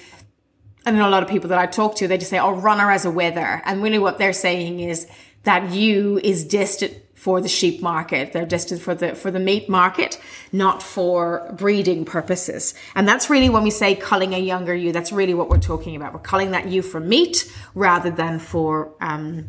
I 0.87 0.91
know 0.91 1.09
a 1.09 1.11
lot 1.11 1.23
of 1.23 1.29
people 1.29 1.51
that 1.51 1.59
I 1.59 1.67
talk 1.67 1.95
to, 1.97 2.09
they 2.09 2.19
just 2.19 2.31
say, 2.31 2.41
oh, 2.41 2.51
run 2.53 2.81
her 2.81 2.91
as 2.91 3.05
a 3.05 3.13
wether. 3.13 3.63
And 3.65 3.81
really 3.81 4.01
what 4.01 4.19
they're 4.19 4.33
saying 4.33 4.81
is 4.81 5.07
that 5.45 5.71
ewe 5.71 6.19
is 6.25 6.45
destined 6.45 7.01
for 7.19 7.41
the 7.41 7.49
sheep 7.49 7.83
market. 7.83 8.33
They're 8.33 8.47
destined 8.47 8.81
for 8.81 8.95
the 8.95 9.15
for 9.17 9.33
the 9.33 9.41
meat 9.41 9.69
market, 9.69 10.21
not 10.53 10.83
for 10.83 11.53
breeding 11.57 12.05
purposes. 12.05 12.75
And 12.95 13.09
that's 13.09 13.29
really 13.29 13.49
when 13.49 13.65
we 13.65 13.71
say 13.71 13.97
culling 13.97 14.35
a 14.35 14.39
younger 14.39 14.75
ewe. 14.75 14.93
That's 14.93 15.11
really 15.11 15.35
what 15.35 15.49
we're 15.49 15.59
talking 15.59 15.97
about. 15.97 16.15
We're 16.15 16.21
culling 16.21 16.53
that 16.53 16.69
ewe 16.69 16.83
for 16.83 17.01
meat 17.01 17.53
rather 17.75 18.11
than 18.11 18.39
for 18.39 18.95
um, 19.01 19.49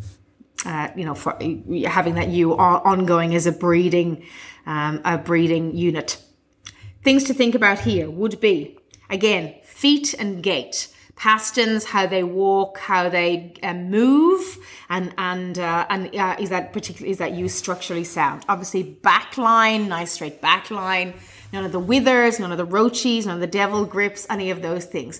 uh, 0.65 0.89
you 0.95 1.05
know 1.05 1.13
for 1.13 1.37
having 1.87 2.15
that 2.15 2.29
ewe 2.29 2.53
ongoing 2.53 3.35
as 3.35 3.45
a 3.45 3.51
breeding 3.51 4.25
um, 4.65 5.01
a 5.05 5.19
breeding 5.19 5.75
unit. 5.75 6.21
Things 7.03 7.23
to 7.25 7.35
think 7.35 7.53
about 7.53 7.79
here 7.79 8.09
would 8.09 8.39
be 8.39 8.79
again 9.11 9.55
feet 9.63 10.15
and 10.17 10.41
gait 10.41 10.87
pasterns, 11.19 11.83
how 11.83 12.07
they 12.07 12.23
walk, 12.23 12.77
how 12.79 13.09
they 13.09 13.53
uh, 13.61 13.73
move, 13.73 14.57
and 14.89 15.13
and 15.17 15.59
uh, 15.59 15.85
and 15.89 16.15
uh, 16.15 16.35
is 16.39 16.49
that 16.49 16.73
particularly 16.73 17.11
is 17.11 17.17
that 17.17 17.33
ewe 17.33 17.49
structurally 17.49 18.05
sound? 18.05 18.45
Obviously, 18.47 18.97
backline, 19.01 19.87
nice 19.87 20.13
straight 20.13 20.41
backline. 20.41 21.13
None 21.51 21.65
of 21.65 21.71
the 21.71 21.79
withers, 21.79 22.39
none 22.39 22.51
of 22.51 22.59
the 22.59 22.65
roaches, 22.65 23.25
none 23.25 23.35
of 23.35 23.41
the 23.41 23.47
devil 23.47 23.83
grips, 23.83 24.27
any 24.29 24.51
of 24.51 24.61
those 24.61 24.85
things. 24.85 25.19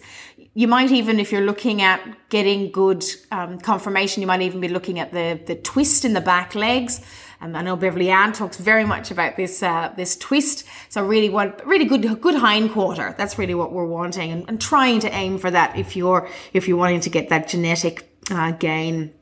You 0.53 0.67
might 0.67 0.91
even, 0.91 1.19
if 1.19 1.31
you're 1.31 1.45
looking 1.45 1.81
at 1.81 2.01
getting 2.29 2.71
good 2.71 3.03
um, 3.31 3.59
conformation, 3.59 4.21
you 4.21 4.27
might 4.27 4.41
even 4.41 4.61
be 4.61 4.67
looking 4.67 4.99
at 4.99 5.11
the 5.11 5.39
the 5.45 5.55
twist 5.55 6.05
in 6.05 6.13
the 6.13 6.21
back 6.21 6.55
legs 6.55 7.01
um, 7.41 7.55
I 7.55 7.61
know 7.61 7.75
Beverly 7.75 8.09
Ann 8.09 8.33
talks 8.33 8.57
very 8.57 8.85
much 8.85 9.11
about 9.11 9.37
this 9.37 9.63
uh, 9.63 9.93
this 9.95 10.17
twist. 10.17 10.65
So 10.89 11.05
really, 11.05 11.29
what 11.29 11.65
really 11.65 11.85
good 11.85 12.21
good 12.21 12.35
hind 12.35 12.71
quarter. 12.71 13.15
That's 13.17 13.37
really 13.37 13.55
what 13.55 13.71
we're 13.71 13.85
wanting, 13.85 14.31
and, 14.31 14.45
and 14.49 14.59
trying 14.59 14.99
to 15.01 15.13
aim 15.13 15.37
for 15.37 15.49
that 15.49 15.77
if 15.77 15.95
you're 15.95 16.27
if 16.53 16.67
you're 16.67 16.77
wanting 16.77 17.01
to 17.01 17.09
get 17.09 17.29
that 17.29 17.47
genetic 17.47 18.09
uh, 18.31 18.51
gain 18.51 19.13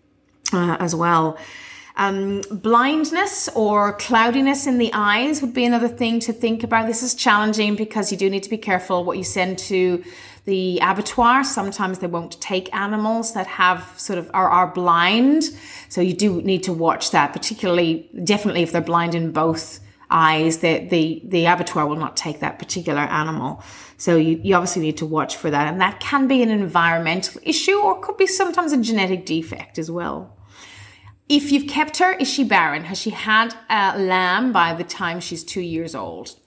uh, 0.53 0.77
as 0.80 0.95
well. 0.95 1.38
Um, 1.99 2.43
blindness 2.51 3.49
or 3.56 3.93
cloudiness 3.93 4.67
in 4.67 4.77
the 4.77 4.91
eyes 4.93 5.41
would 5.41 5.56
be 5.56 5.65
another 5.65 5.88
thing 5.88 6.19
to 6.21 6.34
think 6.34 6.63
about. 6.63 6.86
This 6.86 7.01
is 7.01 7.15
challenging 7.15 7.75
because 7.75 8.12
you 8.12 8.17
do 8.19 8.30
need 8.30 8.43
to 8.43 8.51
be 8.51 8.58
careful 8.58 9.03
what 9.03 9.17
you 9.17 9.23
send 9.23 9.58
to 9.60 10.03
the 10.47 10.79
abattoir. 10.81 11.43
Sometimes 11.43 11.99
they 11.99 12.07
won't 12.07 12.39
take 12.41 12.73
animals 12.73 13.33
that 13.33 13.45
have 13.45 13.93
sort 13.97 14.17
of 14.17 14.31
are, 14.33 14.49
are 14.49 14.67
blind. 14.67 15.43
So 15.89 15.99
you 15.99 16.13
do 16.13 16.41
need 16.41 16.63
to 16.63 16.73
watch 16.73 17.12
that, 17.12 17.33
particularly 17.33 18.10
definitely 18.23 18.63
if 18.63 18.71
they're 18.71 18.81
blind 18.81 19.13
in 19.13 19.33
both 19.33 19.81
eyes, 20.10 20.60
the, 20.60 20.88
the, 20.88 21.21
the 21.25 21.45
abattoir 21.45 21.86
will 21.86 21.97
not 21.97 22.15
take 22.15 22.39
that 22.39 22.60
particular 22.60 23.01
animal. 23.01 23.62
So 23.97 24.15
you, 24.15 24.39
you 24.41 24.55
obviously 24.55 24.83
need 24.83 24.97
to 24.97 25.05
watch 25.05 25.36
for 25.36 25.51
that. 25.51 25.67
And 25.67 25.81
that 25.81 25.99
can 25.99 26.29
be 26.29 26.41
an 26.41 26.49
environmental 26.49 27.41
issue 27.43 27.75
or 27.75 27.99
could 27.99 28.15
be 28.15 28.25
sometimes 28.25 28.71
a 28.71 28.77
genetic 28.77 29.25
defect 29.25 29.77
as 29.77 29.91
well. 29.91 30.38
If 31.27 31.51
you've 31.51 31.67
kept 31.67 31.97
her, 31.97 32.13
is 32.13 32.31
she 32.31 32.45
barren? 32.45 32.86
Has 32.86 32.97
she 32.97 33.10
had 33.10 33.53
a 33.69 33.99
lamb 33.99 34.53
by 34.53 34.73
the 34.73 34.86
time 34.86 35.19
she's 35.19 35.43
two 35.43 35.60
years 35.60 35.93
old? 35.93 36.38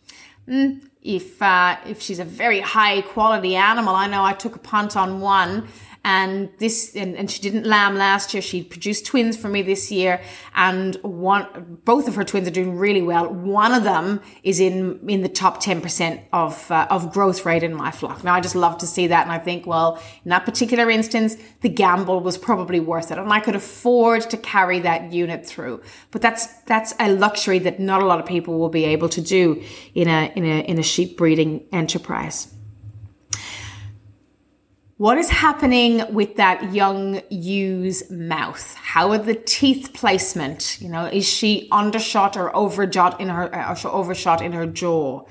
Mm, 0.49 0.89
if 1.03 1.41
uh, 1.41 1.77
if 1.87 2.01
she's 2.03 2.19
a 2.19 2.25
very 2.25 2.61
high 2.61 3.01
quality 3.03 3.57
animal, 3.57 3.95
I 3.95 4.07
know 4.07 4.23
I 4.23 4.35
took 4.35 4.57
a 4.57 4.59
punt 4.59 4.97
on 4.97 5.21
one 5.21 5.69
and 6.03 6.49
this 6.59 6.97
and, 6.97 7.15
and 7.15 7.31
she 7.31 7.43
didn't 7.43 7.67
lamb 7.67 7.95
last 7.95 8.33
year. 8.33 8.41
She 8.41 8.63
produced 8.63 9.05
twins 9.05 9.37
for 9.37 9.49
me 9.49 9.61
this 9.61 9.93
year. 9.93 10.23
And 10.55 10.97
one 11.03 11.79
both 11.85 12.09
of 12.09 12.15
her 12.15 12.25
twins 12.25 12.49
are 12.49 12.53
doing 12.53 12.79
really 12.79 13.03
well. 13.03 13.29
One 13.29 13.73
of 13.73 13.85
them 13.85 14.21
is 14.43 14.61
in 14.61 15.01
in 15.09 15.21
the 15.21 15.29
top 15.29 15.63
10% 15.63 16.23
of 16.33 16.71
uh, 16.71 16.87
of 16.91 17.13
growth 17.13 17.45
rate 17.45 17.63
in 17.63 17.75
my 17.75 17.91
flock. 17.91 18.25
Now 18.25 18.35
i 18.35 18.41
just 18.41 18.55
love 18.55 18.79
to 18.79 18.87
see 18.87 19.09
that. 19.09 19.23
And 19.25 19.33
i 19.33 19.39
think 19.39 19.67
well 19.67 20.01
in 20.25 20.31
that 20.31 20.47
particular 20.47 20.91
instance 20.91 21.37
the 21.61 21.69
gamble 21.69 22.21
was 22.21 22.39
probably 22.39 22.81
worth 22.81 23.11
it. 23.11 23.19
And 23.19 23.31
i 23.33 23.41
could 23.41 23.57
afford 23.57 24.23
to 24.31 24.37
carry 24.39 24.81
that 24.81 25.13
unit 25.13 25.47
through. 25.47 25.83
But 26.13 26.23
that's 26.23 26.47
that's 26.63 26.95
a 26.99 27.13
luxury 27.13 27.59
that 27.61 27.79
not 27.79 28.01
a 28.01 28.07
lot 28.07 28.21
of 28.21 28.27
people 28.27 28.59
will 28.59 28.71
be 28.71 28.85
able 28.87 29.11
to 29.11 29.21
do 29.21 29.63
in 29.95 30.09
a 30.09 30.33
in 30.35 30.45
a 30.45 30.61
in 30.63 30.79
a 30.79 30.83
sheep 30.83 31.19
breeding 31.19 31.67
enterprise 31.73 32.55
what 35.01 35.17
is 35.17 35.31
happening 35.31 36.03
with 36.13 36.37
that 36.37 36.75
young 36.75 37.23
ewes 37.31 38.11
mouth? 38.11 38.75
How 38.75 39.13
are 39.13 39.17
the 39.17 39.35
teeth 39.35 39.95
placement? 39.95 40.77
You 40.79 40.91
know, 40.91 41.07
is 41.07 41.27
she 41.27 41.69
undershot 41.73 42.37
or 42.37 42.55
overshot 42.55 43.19
in 43.19 43.31
her 43.31 43.47
or 43.47 43.91
overshot 43.91 44.43
in 44.43 44.53
her 44.53 44.67
jaw? 44.67 45.25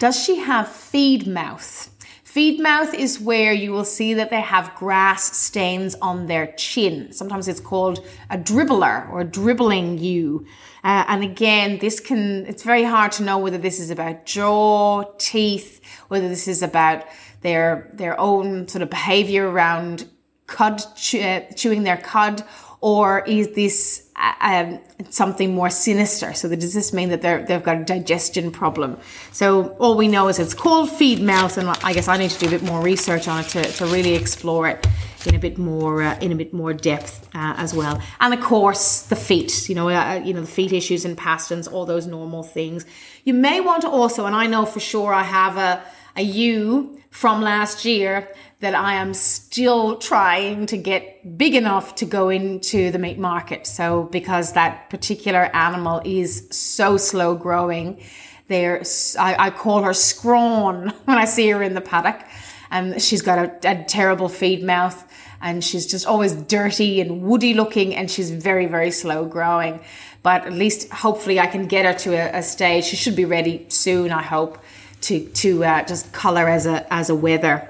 Does 0.00 0.20
she 0.20 0.38
have 0.40 0.66
feed 0.66 1.28
mouth? 1.28 1.88
Feed 2.24 2.58
mouth 2.58 2.94
is 2.94 3.20
where 3.20 3.52
you 3.52 3.70
will 3.70 3.84
see 3.84 4.12
that 4.14 4.30
they 4.30 4.40
have 4.40 4.74
grass 4.74 5.36
stains 5.36 5.94
on 6.02 6.26
their 6.26 6.48
chin. 6.54 7.12
Sometimes 7.12 7.46
it's 7.46 7.60
called 7.60 8.04
a 8.28 8.36
dribbler 8.36 9.08
or 9.12 9.22
dribbling 9.22 9.98
ewe. 9.98 10.44
Uh, 10.82 11.04
and 11.06 11.22
again, 11.22 11.78
this 11.78 12.00
can, 12.00 12.44
it's 12.46 12.64
very 12.64 12.82
hard 12.82 13.12
to 13.12 13.22
know 13.22 13.38
whether 13.38 13.58
this 13.58 13.78
is 13.78 13.90
about 13.90 14.26
jaw, 14.26 15.04
teeth, 15.18 15.80
whether 16.08 16.28
this 16.28 16.48
is 16.48 16.60
about 16.60 17.04
their 17.42 17.90
their 17.92 18.18
own 18.18 18.68
sort 18.68 18.82
of 18.82 18.90
behavior 18.90 19.48
around 19.48 20.08
cud 20.46 20.82
chewing 20.96 21.82
their 21.82 21.96
cud 21.96 22.44
or 22.82 23.20
is 23.26 23.52
this 23.52 24.10
uh, 24.16 24.32
um, 24.40 24.80
something 25.08 25.54
more 25.54 25.70
sinister? 25.70 26.34
So 26.34 26.48
does 26.54 26.74
this 26.74 26.92
mean 26.92 27.10
that 27.10 27.22
they're, 27.22 27.46
they've 27.46 27.62
got 27.62 27.80
a 27.80 27.84
digestion 27.84 28.50
problem? 28.50 28.98
So 29.30 29.76
all 29.78 29.96
we 29.96 30.08
know 30.08 30.26
is 30.26 30.40
it's 30.40 30.52
called 30.52 30.90
feed 30.90 31.20
mouth, 31.20 31.56
and 31.58 31.68
I 31.68 31.92
guess 31.92 32.08
I 32.08 32.16
need 32.16 32.32
to 32.32 32.38
do 32.40 32.48
a 32.48 32.50
bit 32.50 32.64
more 32.64 32.82
research 32.82 33.28
on 33.28 33.44
it 33.44 33.48
to, 33.50 33.62
to 33.62 33.86
really 33.86 34.16
explore 34.16 34.68
it 34.68 34.84
in 35.26 35.36
a 35.36 35.38
bit 35.38 35.58
more 35.58 36.02
uh, 36.02 36.18
in 36.18 36.32
a 36.32 36.34
bit 36.34 36.52
more 36.52 36.72
depth 36.72 37.28
uh, 37.36 37.54
as 37.56 37.72
well. 37.72 38.02
And 38.18 38.34
of 38.34 38.40
course, 38.40 39.02
the 39.02 39.14
feet. 39.14 39.68
You 39.68 39.76
know, 39.76 39.88
uh, 39.88 40.20
you 40.24 40.34
know 40.34 40.40
the 40.40 40.48
feet 40.48 40.72
issues 40.72 41.04
and 41.04 41.16
pasterns, 41.16 41.72
all 41.72 41.86
those 41.86 42.08
normal 42.08 42.42
things. 42.42 42.84
You 43.22 43.34
may 43.34 43.60
want 43.60 43.82
to 43.82 43.88
also, 43.88 44.26
and 44.26 44.34
I 44.34 44.48
know 44.48 44.66
for 44.66 44.80
sure 44.80 45.14
I 45.14 45.22
have 45.22 45.56
a 45.56 45.84
a 46.16 46.22
ewe 46.22 46.98
from 47.10 47.42
last 47.42 47.84
year 47.84 48.28
that 48.60 48.74
I 48.74 48.94
am 48.94 49.12
still 49.12 49.96
trying 49.96 50.66
to 50.66 50.76
get 50.76 51.36
big 51.36 51.54
enough 51.54 51.96
to 51.96 52.04
go 52.04 52.28
into 52.28 52.90
the 52.90 52.98
meat 52.98 53.18
market. 53.18 53.66
So 53.66 54.04
because 54.04 54.52
that 54.52 54.88
particular 54.88 55.54
animal 55.54 56.00
is 56.04 56.46
so 56.50 56.96
slow 56.96 57.34
growing, 57.34 58.02
there 58.48 58.82
I, 59.18 59.46
I, 59.46 59.50
call 59.50 59.82
her 59.82 59.92
scrawn 59.92 60.88
when 61.04 61.18
I 61.18 61.24
see 61.24 61.48
her 61.50 61.62
in 61.62 61.74
the 61.74 61.80
paddock. 61.80 62.26
And 62.70 63.02
she's 63.02 63.20
got 63.20 63.38
a, 63.38 63.70
a 63.70 63.84
terrible 63.84 64.28
feed 64.28 64.62
mouth 64.62 65.04
and 65.42 65.62
she's 65.62 65.86
just 65.86 66.06
always 66.06 66.32
dirty 66.32 67.00
and 67.00 67.22
woody 67.22 67.54
looking 67.54 67.94
and 67.94 68.10
she's 68.10 68.30
very, 68.30 68.66
very 68.66 68.90
slow 68.90 69.26
growing. 69.26 69.80
But 70.22 70.46
at 70.46 70.52
least 70.52 70.88
hopefully 70.90 71.40
I 71.40 71.48
can 71.48 71.66
get 71.66 71.84
her 71.84 71.94
to 72.04 72.14
a, 72.14 72.38
a 72.38 72.42
stage. 72.42 72.84
She 72.84 72.96
should 72.96 73.16
be 73.16 73.24
ready 73.24 73.66
soon, 73.68 74.12
I 74.12 74.22
hope 74.22 74.58
to 75.02 75.26
to 75.26 75.64
uh, 75.64 75.84
just 75.84 76.12
color 76.12 76.48
as 76.48 76.66
a 76.66 76.92
as 76.92 77.10
a 77.10 77.14
wether. 77.14 77.68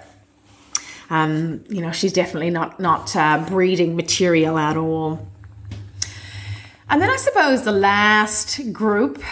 Um, 1.10 1.64
you 1.68 1.82
know, 1.82 1.92
she's 1.92 2.12
definitely 2.12 2.50
not 2.50 2.80
not 2.80 3.14
uh, 3.16 3.44
breeding 3.48 3.96
material 3.96 4.58
at 4.58 4.76
all. 4.76 5.26
And 6.88 7.00
then 7.00 7.10
I 7.10 7.16
suppose 7.16 7.62
the 7.62 7.72
last 7.72 8.72
group, 8.72 9.22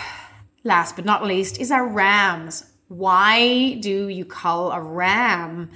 last 0.64 0.96
but 0.96 1.04
not 1.04 1.24
least, 1.24 1.60
is 1.60 1.70
our 1.70 1.86
rams. 1.86 2.64
Why 2.88 3.74
do 3.74 4.08
you 4.08 4.24
cull 4.24 4.72
a 4.72 4.80
ram? 4.80 5.70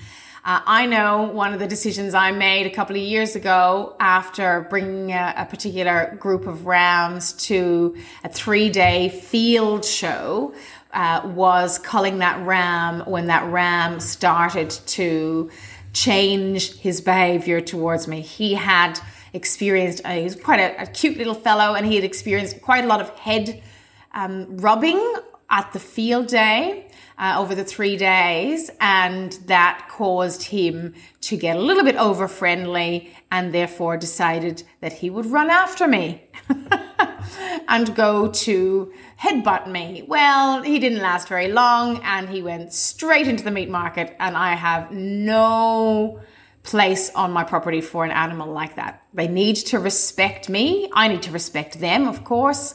Uh, 0.46 0.60
I 0.66 0.84
know 0.84 1.22
one 1.22 1.54
of 1.54 1.58
the 1.58 1.66
decisions 1.66 2.12
I 2.12 2.30
made 2.30 2.66
a 2.66 2.70
couple 2.70 2.96
of 2.96 3.02
years 3.02 3.34
ago 3.34 3.96
after 3.98 4.66
bringing 4.68 5.12
a, 5.12 5.32
a 5.38 5.46
particular 5.46 6.16
group 6.20 6.46
of 6.46 6.66
rams 6.66 7.32
to 7.48 7.96
a 8.24 8.28
three 8.28 8.68
day 8.68 9.08
field 9.08 9.86
show 9.86 10.52
uh, 10.94 11.22
was 11.34 11.78
culling 11.78 12.18
that 12.18 12.44
ram 12.46 13.00
when 13.00 13.26
that 13.26 13.44
ram 13.50 14.00
started 14.00 14.70
to 14.70 15.50
change 15.92 16.78
his 16.78 17.00
behavior 17.00 17.60
towards 17.60 18.08
me. 18.08 18.20
He 18.20 18.54
had 18.54 18.98
experienced, 19.32 20.00
uh, 20.04 20.10
he 20.10 20.24
was 20.24 20.36
quite 20.36 20.60
a, 20.60 20.82
a, 20.82 20.86
cute 20.86 21.18
little 21.18 21.34
fellow, 21.34 21.74
and 21.74 21.84
he 21.84 21.96
had 21.96 22.04
experienced 22.04 22.62
quite 22.62 22.84
a 22.84 22.86
lot 22.86 23.00
of 23.00 23.10
head 23.18 23.62
um, 24.12 24.56
rubbing 24.58 25.14
at 25.50 25.72
the 25.72 25.80
field 25.80 26.28
day. 26.28 26.88
Uh, 27.16 27.36
over 27.38 27.54
the 27.54 27.62
three 27.62 27.96
days, 27.96 28.72
and 28.80 29.38
that 29.46 29.86
caused 29.88 30.42
him 30.42 30.92
to 31.20 31.36
get 31.36 31.56
a 31.56 31.60
little 31.60 31.84
bit 31.84 31.94
over 31.94 32.26
friendly 32.26 33.14
and 33.30 33.54
therefore 33.54 33.96
decided 33.96 34.64
that 34.80 34.94
he 34.94 35.10
would 35.10 35.24
run 35.26 35.48
after 35.48 35.86
me 35.86 36.24
and 37.68 37.94
go 37.94 38.28
to 38.28 38.92
headbutt 39.20 39.66
me. 39.68 40.04
Well, 40.06 40.62
he 40.62 40.78
didn't 40.78 41.00
last 41.00 41.28
very 41.28 41.48
long 41.48 42.00
and 42.02 42.28
he 42.28 42.42
went 42.42 42.72
straight 42.72 43.28
into 43.28 43.44
the 43.44 43.50
meat 43.50 43.70
market 43.70 44.16
and 44.18 44.36
I 44.36 44.54
have 44.54 44.90
no 44.90 46.20
place 46.62 47.10
on 47.10 47.30
my 47.30 47.44
property 47.44 47.80
for 47.80 48.04
an 48.04 48.10
animal 48.10 48.50
like 48.52 48.76
that. 48.76 49.02
They 49.12 49.28
need 49.28 49.56
to 49.56 49.78
respect 49.78 50.48
me. 50.48 50.90
I 50.92 51.08
need 51.08 51.22
to 51.22 51.30
respect 51.30 51.78
them, 51.78 52.08
of 52.08 52.24
course. 52.24 52.74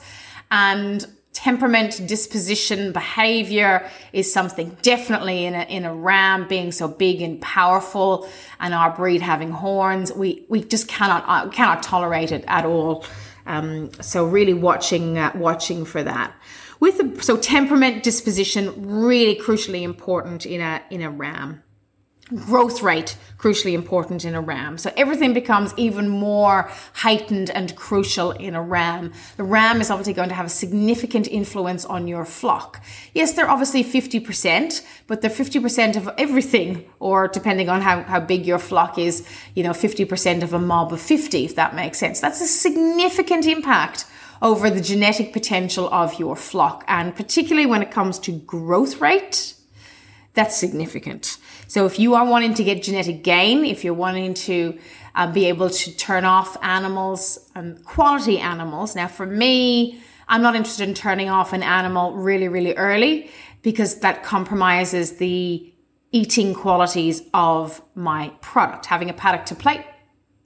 And 0.52 1.06
temperament, 1.34 2.06
disposition, 2.06 2.92
behavior 2.92 3.90
is 4.14 4.32
something 4.32 4.76
definitely 4.82 5.46
in 5.46 5.56
a, 5.56 5.64
in 5.64 5.86
a 5.86 5.94
ram 5.94 6.48
being 6.48 6.72
so 6.72 6.88
big 6.88 7.22
and 7.22 7.42
powerful 7.42 8.28
and 8.60 8.74
our 8.74 8.92
breed 8.96 9.22
having 9.22 9.52
horns. 9.52 10.12
We, 10.12 10.46
we 10.50 10.64
just 10.64 10.88
cannot, 10.88 11.24
uh, 11.28 11.50
cannot 11.50 11.82
tolerate 11.82 12.32
it 12.32 12.44
at 12.48 12.66
all. 12.66 13.06
Um, 13.50 13.92
so 14.00 14.26
really 14.26 14.54
watching 14.54 15.18
uh, 15.18 15.32
watching 15.36 15.84
for 15.84 16.04
that. 16.04 16.34
With 16.80 16.98
the, 16.98 17.22
so 17.22 17.36
temperament, 17.36 18.04
disposition, 18.04 18.74
really 18.88 19.36
crucially 19.36 19.82
important 19.82 20.46
in 20.46 20.62
a 20.62 20.82
in 20.90 21.02
a 21.02 21.10
ram 21.10 21.64
growth 22.36 22.82
rate 22.82 23.18
crucially 23.38 23.74
important 23.74 24.26
in 24.26 24.36
a 24.36 24.42
ram. 24.42 24.78
So 24.78 24.92
everything 24.96 25.34
becomes 25.34 25.74
even 25.78 26.10
more 26.10 26.70
heightened 26.94 27.50
and 27.50 27.76
crucial 27.76 28.32
in 28.32 28.54
a 28.54 28.62
ram. 28.62 29.14
The 29.38 29.44
ram 29.44 29.82
is 29.82 29.90
obviously 29.90 30.14
going 30.14 30.30
to 30.30 30.36
have 30.36 30.46
a 30.46 30.50
significant 30.50 31.28
influence 31.28 31.86
on 31.86 32.08
your 32.08 32.26
flock. 32.26 32.84
Yes 33.14 33.34
they're 33.34 33.50
obviously 33.50 33.84
50% 33.84 34.86
but 35.08 35.22
they're 35.22 35.32
50% 35.32 35.96
of 35.96 36.10
everything 36.18 36.86
or 37.00 37.28
depending 37.28 37.70
on 37.70 37.82
how, 37.82 38.04
how 38.04 38.20
big 38.20 38.46
your 38.46 38.60
flock 38.60 38.98
is 38.98 39.28
you 39.56 39.64
know 39.64 39.72
50% 39.72 40.44
of 40.44 40.54
a 40.54 40.60
mob 40.60 40.94
of 40.94 41.02
50 41.02 41.46
if 41.46 41.56
that 41.56 41.76
makes 41.76 41.98
sense. 41.98 42.20
That's 42.20 42.42
a 42.42 42.48
significant 42.48 43.46
impact 43.48 44.06
over 44.42 44.70
the 44.70 44.82
genetic 44.82 45.34
potential 45.34 45.90
of 45.94 46.20
your 46.20 46.36
flock 46.36 46.84
and 46.88 47.16
particularly 47.16 47.66
when 47.66 47.82
it 47.82 47.92
comes 47.92 48.20
to 48.20 48.32
growth 48.32 49.02
rate 49.02 49.56
that's 50.34 50.56
significant. 50.56 51.38
So 51.70 51.86
if 51.86 52.00
you 52.00 52.16
are 52.16 52.26
wanting 52.26 52.56
to 52.56 52.64
get 52.64 52.82
genetic 52.82 53.24
gain, 53.24 53.64
if 53.64 53.84
you're 53.84 53.94
wanting 53.94 54.34
to 54.34 54.80
uh, 55.14 55.32
be 55.32 55.46
able 55.46 55.70
to 55.70 55.96
turn 55.98 56.26
off 56.26 56.58
animals 56.64 57.48
and 57.54 57.78
um, 57.78 57.84
quality 57.84 58.40
animals. 58.40 58.96
Now 58.96 59.08
for 59.08 59.28
me, 59.28 60.02
I'm 60.28 60.42
not 60.42 60.56
interested 60.56 60.88
in 60.88 60.96
turning 60.96 61.30
off 61.30 61.54
an 61.54 61.62
animal 61.62 62.14
really, 62.14 62.48
really 62.48 62.74
early 62.74 63.30
because 63.62 64.00
that 64.00 64.24
compromises 64.24 65.18
the 65.18 65.72
eating 66.12 66.56
qualities 66.56 67.22
of 67.36 67.84
my 67.94 68.30
product. 68.42 68.88
Having 68.88 69.12
a 69.12 69.14
paddock 69.14 69.46
to 69.46 69.56
plate 69.56 69.86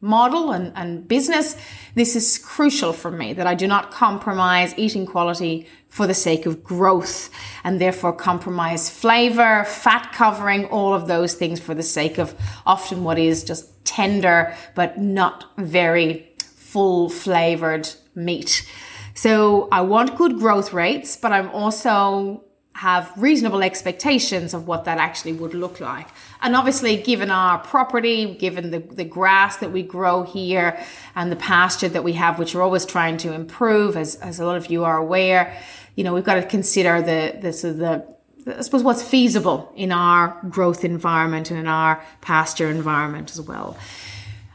model 0.03 0.51
and, 0.51 0.73
and 0.75 1.07
business, 1.07 1.55
this 1.95 2.13
is 2.15 2.37
crucial 2.37 2.91
for 2.91 3.09
me 3.09 3.31
that 3.33 3.47
I 3.47 3.55
do 3.55 3.67
not 3.67 3.89
compromise 3.89 4.73
eating 4.77 5.05
quality 5.05 5.65
for 5.87 6.05
the 6.05 6.13
sake 6.13 6.45
of 6.45 6.61
growth 6.61 7.29
and 7.63 7.79
therefore 7.79 8.11
compromise 8.11 8.89
flavor, 8.89 9.63
fat 9.63 10.11
covering, 10.11 10.65
all 10.65 10.93
of 10.93 11.07
those 11.07 11.35
things 11.35 11.61
for 11.61 11.73
the 11.73 11.83
sake 11.83 12.17
of 12.17 12.35
often 12.65 13.05
what 13.05 13.17
is 13.17 13.45
just 13.45 13.85
tender 13.85 14.53
but 14.75 14.99
not 14.99 15.45
very 15.57 16.29
full 16.37 17.09
flavored 17.09 17.89
meat. 18.13 18.69
So 19.13 19.69
I 19.71 19.81
want 19.81 20.17
good 20.17 20.37
growth 20.37 20.73
rates, 20.73 21.15
but 21.15 21.31
I'm 21.31 21.49
also 21.51 22.43
have 22.75 23.13
reasonable 23.15 23.63
expectations 23.63 24.53
of 24.53 24.67
what 24.67 24.85
that 24.85 24.97
actually 24.97 25.33
would 25.33 25.53
look 25.53 25.79
like. 25.79 26.07
And 26.43 26.57
obviously, 26.57 26.97
given 26.97 27.31
our 27.31 27.57
property, 27.59 28.35
given 28.35 28.69
the, 28.71 28.79
the 28.79 29.05
grass 29.05 29.57
that 29.57 29.71
we 29.71 29.81
grow 29.81 30.23
here 30.23 30.77
and 31.15 31.31
the 31.31 31.37
pasture 31.37 31.87
that 31.87 32.03
we 32.03 32.13
have, 32.13 32.37
which 32.37 32.53
we're 32.53 32.61
always 32.61 32.85
trying 32.85 33.15
to 33.17 33.31
improve, 33.31 33.95
as, 33.95 34.15
as 34.15 34.41
a 34.41 34.45
lot 34.45 34.57
of 34.57 34.69
you 34.69 34.83
are 34.83 34.97
aware, 34.97 35.57
you 35.95 36.03
know, 36.03 36.13
we've 36.13 36.25
got 36.25 36.35
to 36.35 36.45
consider 36.45 37.01
the, 37.01 37.39
the, 37.41 37.53
so 37.53 37.71
the 37.71 38.13
I 38.45 38.61
suppose 38.61 38.83
what's 38.83 39.01
feasible 39.01 39.71
in 39.73 39.93
our 39.93 40.37
growth 40.49 40.83
environment 40.83 41.49
and 41.49 41.59
in 41.59 41.67
our 41.67 42.03
pasture 42.19 42.69
environment 42.69 43.31
as 43.31 43.39
well. 43.39 43.77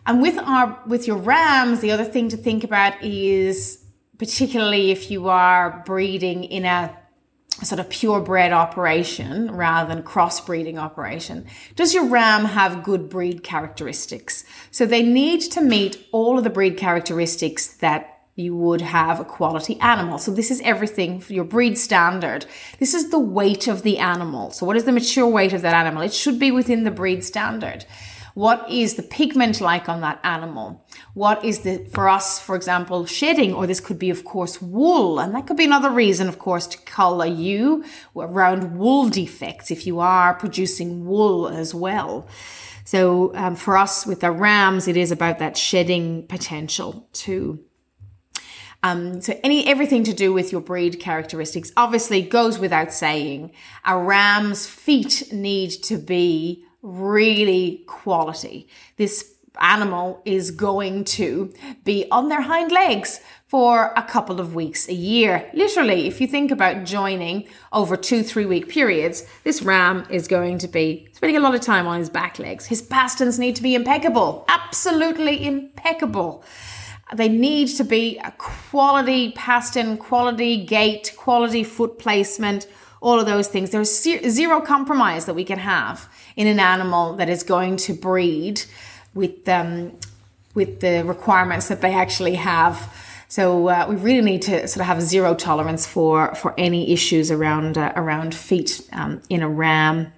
And 0.06 0.20
with 0.20 0.36
our 0.38 0.78
with 0.86 1.06
your 1.06 1.16
rams, 1.16 1.80
the 1.80 1.90
other 1.90 2.04
thing 2.04 2.28
to 2.28 2.36
think 2.36 2.64
about 2.64 3.02
is 3.02 3.82
particularly 4.18 4.90
if 4.90 5.10
you 5.10 5.28
are 5.28 5.82
breeding 5.86 6.44
in 6.44 6.64
a 6.64 6.94
sort 7.62 7.80
of 7.80 7.88
purebred 7.90 8.52
operation 8.52 9.50
rather 9.50 9.92
than 9.92 10.04
crossbreeding 10.04 10.78
operation. 10.78 11.46
Does 11.76 11.92
your 11.92 12.06
ram 12.06 12.44
have 12.44 12.82
good 12.82 13.08
breed 13.08 13.42
characteristics? 13.42 14.44
So 14.70 14.86
they 14.86 15.02
need 15.02 15.40
to 15.52 15.60
meet 15.60 16.06
all 16.12 16.38
of 16.38 16.44
the 16.44 16.50
breed 16.50 16.76
characteristics 16.76 17.68
that 17.78 18.18
you 18.36 18.54
would 18.54 18.80
have 18.80 19.18
a 19.18 19.24
quality 19.24 19.80
animal. 19.80 20.16
So 20.18 20.30
this 20.30 20.52
is 20.52 20.60
everything 20.60 21.18
for 21.18 21.32
your 21.32 21.44
breed 21.44 21.76
standard. 21.76 22.46
This 22.78 22.94
is 22.94 23.10
the 23.10 23.18
weight 23.18 23.66
of 23.66 23.82
the 23.82 23.98
animal. 23.98 24.52
So 24.52 24.64
what 24.64 24.76
is 24.76 24.84
the 24.84 24.92
mature 24.92 25.26
weight 25.26 25.52
of 25.52 25.62
that 25.62 25.74
animal? 25.74 26.02
It 26.04 26.12
should 26.12 26.38
be 26.38 26.52
within 26.52 26.84
the 26.84 26.92
breed 26.92 27.24
standard. 27.24 27.84
What 28.38 28.70
is 28.70 28.94
the 28.94 29.02
pigment 29.02 29.60
like 29.60 29.88
on 29.88 30.00
that 30.02 30.20
animal? 30.22 30.86
What 31.14 31.44
is 31.44 31.62
the, 31.62 31.84
for 31.92 32.08
us, 32.08 32.38
for 32.38 32.54
example, 32.54 33.04
shedding, 33.04 33.52
or 33.52 33.66
this 33.66 33.80
could 33.80 33.98
be, 33.98 34.10
of 34.10 34.24
course, 34.24 34.62
wool. 34.62 35.18
And 35.18 35.34
that 35.34 35.48
could 35.48 35.56
be 35.56 35.64
another 35.64 35.90
reason, 35.90 36.28
of 36.28 36.38
course, 36.38 36.68
to 36.68 36.78
color 36.78 37.26
you 37.26 37.84
around 38.14 38.78
wool 38.78 39.08
defects 39.08 39.72
if 39.72 39.88
you 39.88 39.98
are 39.98 40.34
producing 40.34 41.04
wool 41.04 41.48
as 41.48 41.74
well. 41.74 42.28
So 42.84 43.34
um, 43.34 43.56
for 43.56 43.76
us 43.76 44.06
with 44.06 44.20
the 44.20 44.30
rams, 44.30 44.86
it 44.86 44.96
is 44.96 45.10
about 45.10 45.40
that 45.40 45.56
shedding 45.56 46.24
potential 46.28 47.08
too. 47.12 47.64
Um, 48.84 49.20
so 49.20 49.36
any 49.42 49.66
everything 49.66 50.04
to 50.04 50.14
do 50.14 50.32
with 50.32 50.52
your 50.52 50.60
breed 50.60 51.00
characteristics 51.00 51.72
obviously 51.76 52.22
goes 52.22 52.60
without 52.60 52.92
saying. 52.92 53.50
A 53.84 53.98
ram's 53.98 54.64
feet 54.64 55.32
need 55.32 55.70
to 55.82 55.98
be 55.98 56.64
really 56.82 57.84
quality. 57.86 58.68
This 58.96 59.34
animal 59.60 60.22
is 60.24 60.50
going 60.50 61.04
to 61.04 61.52
be 61.84 62.06
on 62.10 62.28
their 62.28 62.42
hind 62.42 62.70
legs 62.70 63.20
for 63.46 63.92
a 63.96 64.02
couple 64.02 64.40
of 64.40 64.54
weeks 64.54 64.88
a 64.88 64.94
year. 64.94 65.50
Literally, 65.54 66.06
if 66.06 66.20
you 66.20 66.26
think 66.26 66.50
about 66.50 66.84
joining 66.84 67.48
over 67.72 67.96
two, 67.96 68.22
three 68.22 68.44
week 68.44 68.68
periods, 68.68 69.24
this 69.44 69.62
ram 69.62 70.06
is 70.10 70.28
going 70.28 70.58
to 70.58 70.68
be 70.68 71.08
spending 71.12 71.36
a 71.36 71.40
lot 71.40 71.54
of 71.54 71.60
time 71.60 71.86
on 71.86 71.98
his 71.98 72.10
back 72.10 72.38
legs. 72.38 72.66
His 72.66 72.82
pasterns 72.82 73.38
need 73.38 73.56
to 73.56 73.62
be 73.62 73.74
impeccable, 73.74 74.44
absolutely 74.48 75.46
impeccable. 75.46 76.44
They 77.14 77.30
need 77.30 77.68
to 77.68 77.84
be 77.84 78.18
a 78.18 78.32
quality 78.32 79.32
pastern, 79.32 79.96
quality 79.96 80.64
gait, 80.66 81.14
quality 81.16 81.64
foot 81.64 81.98
placement, 81.98 82.66
all 83.00 83.18
of 83.18 83.24
those 83.24 83.48
things. 83.48 83.70
There's 83.70 84.02
zero 84.02 84.60
compromise 84.60 85.24
that 85.24 85.34
we 85.34 85.44
can 85.44 85.58
have 85.58 86.08
in 86.38 86.46
an 86.46 86.60
animal 86.60 87.16
that 87.16 87.28
is 87.28 87.42
going 87.42 87.76
to 87.76 87.92
breed 87.92 88.62
with 89.12 89.46
um, 89.48 89.92
with 90.54 90.80
the 90.80 91.02
requirements 91.04 91.68
that 91.68 91.80
they 91.80 91.92
actually 91.92 92.36
have. 92.36 92.76
So 93.28 93.68
uh, 93.68 93.86
we 93.90 93.96
really 93.96 94.22
need 94.22 94.42
to 94.42 94.66
sort 94.66 94.80
of 94.80 94.86
have 94.86 95.02
zero 95.02 95.34
tolerance 95.34 95.86
for 95.86 96.34
for 96.34 96.54
any 96.56 96.92
issues 96.92 97.30
around 97.30 97.76
uh, 97.76 97.92
around 97.96 98.34
feet 98.34 98.70
um, 98.92 99.20
in 99.28 99.42
a 99.42 99.48
ram. 99.48 100.12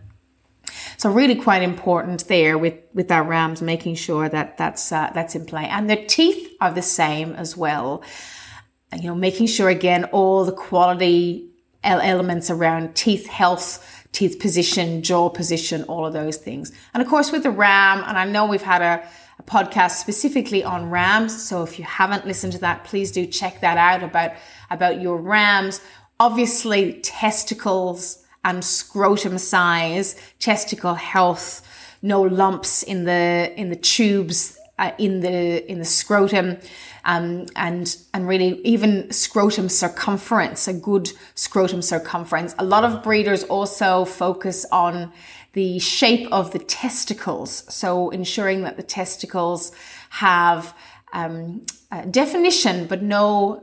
So 0.96 1.10
really 1.10 1.34
quite 1.34 1.62
important 1.62 2.28
there 2.28 2.58
with, 2.58 2.74
with 2.92 3.10
our 3.10 3.24
rams, 3.24 3.62
making 3.62 3.94
sure 3.94 4.28
that 4.28 4.58
that's, 4.58 4.92
uh, 4.92 5.10
that's 5.14 5.34
in 5.34 5.46
play. 5.46 5.64
And 5.64 5.88
the 5.88 5.96
teeth 5.96 6.54
are 6.60 6.70
the 6.70 6.82
same 6.82 7.32
as 7.36 7.56
well. 7.56 8.02
You 8.94 9.08
know, 9.08 9.14
making 9.14 9.46
sure 9.46 9.70
again, 9.70 10.04
all 10.12 10.44
the 10.44 10.52
quality 10.52 11.50
elements 11.82 12.50
around 12.50 12.94
teeth 12.94 13.26
health, 13.28 13.99
teeth 14.12 14.38
position, 14.40 15.02
jaw 15.02 15.28
position, 15.28 15.84
all 15.84 16.04
of 16.04 16.12
those 16.12 16.36
things. 16.36 16.72
And 16.94 17.02
of 17.02 17.08
course 17.08 17.32
with 17.32 17.42
the 17.42 17.50
ram, 17.50 18.02
and 18.06 18.18
I 18.18 18.24
know 18.24 18.46
we've 18.46 18.62
had 18.62 18.82
a, 18.82 19.06
a 19.38 19.42
podcast 19.42 19.92
specifically 19.92 20.64
on 20.64 20.90
rams. 20.90 21.46
So 21.48 21.62
if 21.62 21.78
you 21.78 21.84
haven't 21.84 22.26
listened 22.26 22.52
to 22.54 22.58
that, 22.60 22.84
please 22.84 23.12
do 23.12 23.26
check 23.26 23.60
that 23.60 23.78
out 23.78 24.02
about, 24.02 24.32
about 24.70 25.00
your 25.00 25.16
rams. 25.16 25.80
Obviously 26.18 27.00
testicles, 27.02 28.20
and 28.44 28.64
scrotum 28.64 29.38
size, 29.38 30.16
testicle 30.38 30.94
health, 30.94 31.66
no 32.02 32.22
lumps 32.22 32.82
in 32.82 33.04
the 33.04 33.52
in 33.56 33.68
the 33.68 33.76
tubes 33.76 34.56
uh, 34.80 34.92
in 34.98 35.20
the 35.20 35.70
in 35.70 35.78
the 35.78 35.84
scrotum, 35.84 36.56
um, 37.04 37.46
and 37.54 37.96
and 38.14 38.26
really 38.26 38.60
even 38.62 39.12
scrotum 39.12 39.68
circumference, 39.68 40.66
a 40.66 40.72
good 40.72 41.10
scrotum 41.34 41.82
circumference. 41.82 42.54
A 42.58 42.64
lot 42.64 42.84
of 42.84 43.02
breeders 43.02 43.44
also 43.44 44.04
focus 44.06 44.64
on 44.72 45.12
the 45.52 45.78
shape 45.78 46.26
of 46.32 46.52
the 46.52 46.58
testicles, 46.58 47.62
so 47.72 48.08
ensuring 48.10 48.62
that 48.62 48.76
the 48.76 48.82
testicles 48.82 49.70
have 50.08 50.74
um, 51.12 51.66
definition 52.10 52.86
but 52.86 53.02
no 53.02 53.62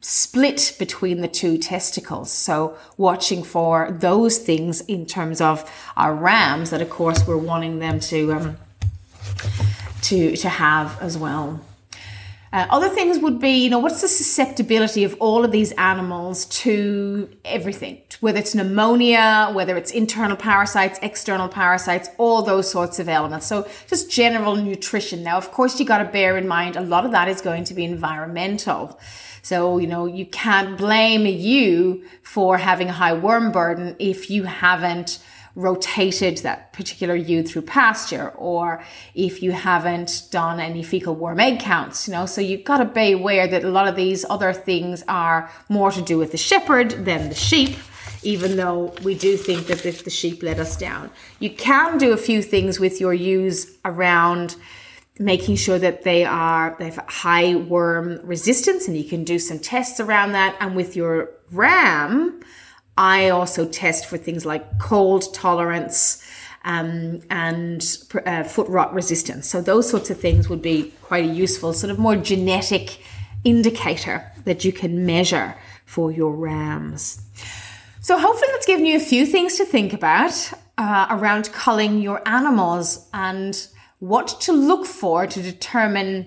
split 0.00 0.76
between 0.78 1.22
the 1.22 1.28
two 1.28 1.56
testicles. 1.56 2.30
So 2.30 2.76
watching 2.98 3.42
for 3.42 3.90
those 3.90 4.36
things 4.36 4.82
in 4.82 5.06
terms 5.06 5.40
of 5.40 5.70
our 5.96 6.14
rams 6.14 6.68
that 6.70 6.82
of 6.82 6.90
course 6.90 7.26
we're 7.26 7.38
wanting 7.38 7.78
them 7.78 8.00
to 8.00 8.34
um, 8.34 8.56
to 10.02 10.36
to 10.36 10.48
have 10.48 11.00
as 11.00 11.16
well. 11.16 11.60
Uh, 12.54 12.68
other 12.70 12.88
things 12.88 13.18
would 13.18 13.40
be, 13.40 13.50
you 13.50 13.68
know, 13.68 13.80
what's 13.80 14.00
the 14.00 14.06
susceptibility 14.06 15.02
of 15.02 15.16
all 15.18 15.44
of 15.44 15.50
these 15.50 15.72
animals 15.72 16.44
to 16.44 17.28
everything, 17.44 18.00
whether 18.20 18.38
it's 18.38 18.54
pneumonia, 18.54 19.50
whether 19.52 19.76
it's 19.76 19.90
internal 19.90 20.36
parasites, 20.36 20.96
external 21.02 21.48
parasites, 21.48 22.08
all 22.16 22.42
those 22.42 22.70
sorts 22.70 23.00
of 23.00 23.08
elements. 23.08 23.46
So 23.46 23.66
just 23.88 24.08
general 24.08 24.54
nutrition. 24.54 25.24
Now, 25.24 25.36
of 25.36 25.50
course, 25.50 25.80
you 25.80 25.84
got 25.84 25.98
to 25.98 26.04
bear 26.04 26.36
in 26.36 26.46
mind 26.46 26.76
a 26.76 26.80
lot 26.80 27.04
of 27.04 27.10
that 27.10 27.26
is 27.26 27.40
going 27.40 27.64
to 27.64 27.74
be 27.74 27.84
environmental. 27.84 29.00
So, 29.42 29.78
you 29.78 29.88
know, 29.88 30.06
you 30.06 30.24
can't 30.24 30.78
blame 30.78 31.26
you 31.26 32.04
for 32.22 32.56
having 32.58 32.88
a 32.88 32.92
high 32.92 33.14
worm 33.14 33.50
burden 33.50 33.96
if 33.98 34.30
you 34.30 34.44
haven't 34.44 35.18
rotated 35.54 36.38
that 36.38 36.72
particular 36.72 37.14
ewe 37.14 37.42
through 37.42 37.62
pasture 37.62 38.30
or 38.30 38.82
if 39.14 39.42
you 39.42 39.52
haven't 39.52 40.22
done 40.30 40.58
any 40.58 40.82
fecal 40.82 41.14
worm 41.14 41.38
egg 41.40 41.60
counts, 41.60 42.08
you 42.08 42.12
know. 42.12 42.26
So 42.26 42.40
you've 42.40 42.64
got 42.64 42.78
to 42.78 42.84
be 42.84 43.12
aware 43.12 43.46
that 43.46 43.64
a 43.64 43.70
lot 43.70 43.86
of 43.86 43.96
these 43.96 44.24
other 44.28 44.52
things 44.52 45.04
are 45.06 45.50
more 45.68 45.90
to 45.92 46.02
do 46.02 46.18
with 46.18 46.32
the 46.32 46.38
shepherd 46.38 46.90
than 47.04 47.28
the 47.28 47.34
sheep 47.34 47.76
even 48.24 48.56
though 48.56 48.94
we 49.02 49.14
do 49.14 49.36
think 49.36 49.66
that 49.66 49.84
if 49.84 50.02
the 50.02 50.10
sheep 50.10 50.42
let 50.42 50.58
us 50.58 50.78
down. 50.78 51.10
You 51.40 51.50
can 51.50 51.98
do 51.98 52.12
a 52.12 52.16
few 52.16 52.40
things 52.42 52.80
with 52.80 52.98
your 52.98 53.12
ewes 53.12 53.76
around 53.84 54.56
making 55.18 55.56
sure 55.56 55.78
that 55.78 56.02
they 56.02 56.24
are 56.24 56.74
they 56.78 56.86
have 56.86 57.04
high 57.06 57.54
worm 57.54 58.18
resistance 58.24 58.88
and 58.88 58.96
you 58.96 59.04
can 59.04 59.22
do 59.22 59.38
some 59.38 59.58
tests 59.58 60.00
around 60.00 60.32
that 60.32 60.56
and 60.58 60.74
with 60.74 60.96
your 60.96 61.30
ram 61.52 62.40
i 62.96 63.28
also 63.28 63.66
test 63.66 64.06
for 64.06 64.16
things 64.16 64.46
like 64.46 64.78
cold 64.78 65.32
tolerance 65.34 66.24
um, 66.64 67.20
and 67.30 67.98
uh, 68.24 68.42
foot 68.42 68.66
rot 68.68 68.92
resistance. 68.94 69.48
So 69.48 69.60
those 69.60 69.88
sorts 69.88 70.10
of 70.10 70.18
things 70.18 70.48
would 70.48 70.62
be 70.62 70.92
quite 71.02 71.24
a 71.24 71.28
useful 71.28 71.72
sort 71.72 71.90
of 71.90 71.98
more 71.98 72.16
genetic 72.16 73.00
indicator 73.44 74.32
that 74.44 74.64
you 74.64 74.72
can 74.72 75.04
measure 75.04 75.56
for 75.84 76.10
your 76.10 76.32
rams. 76.32 77.20
So 78.00 78.18
hopefully 78.18 78.48
that's 78.52 78.66
given 78.66 78.86
you 78.86 78.96
a 78.96 79.00
few 79.00 79.26
things 79.26 79.56
to 79.56 79.64
think 79.64 79.92
about 79.92 80.52
uh, 80.78 81.06
around 81.10 81.52
culling 81.52 82.00
your 82.00 82.26
animals 82.26 83.08
and 83.12 83.68
what 83.98 84.28
to 84.42 84.52
look 84.52 84.86
for 84.86 85.26
to 85.26 85.42
determine 85.42 86.26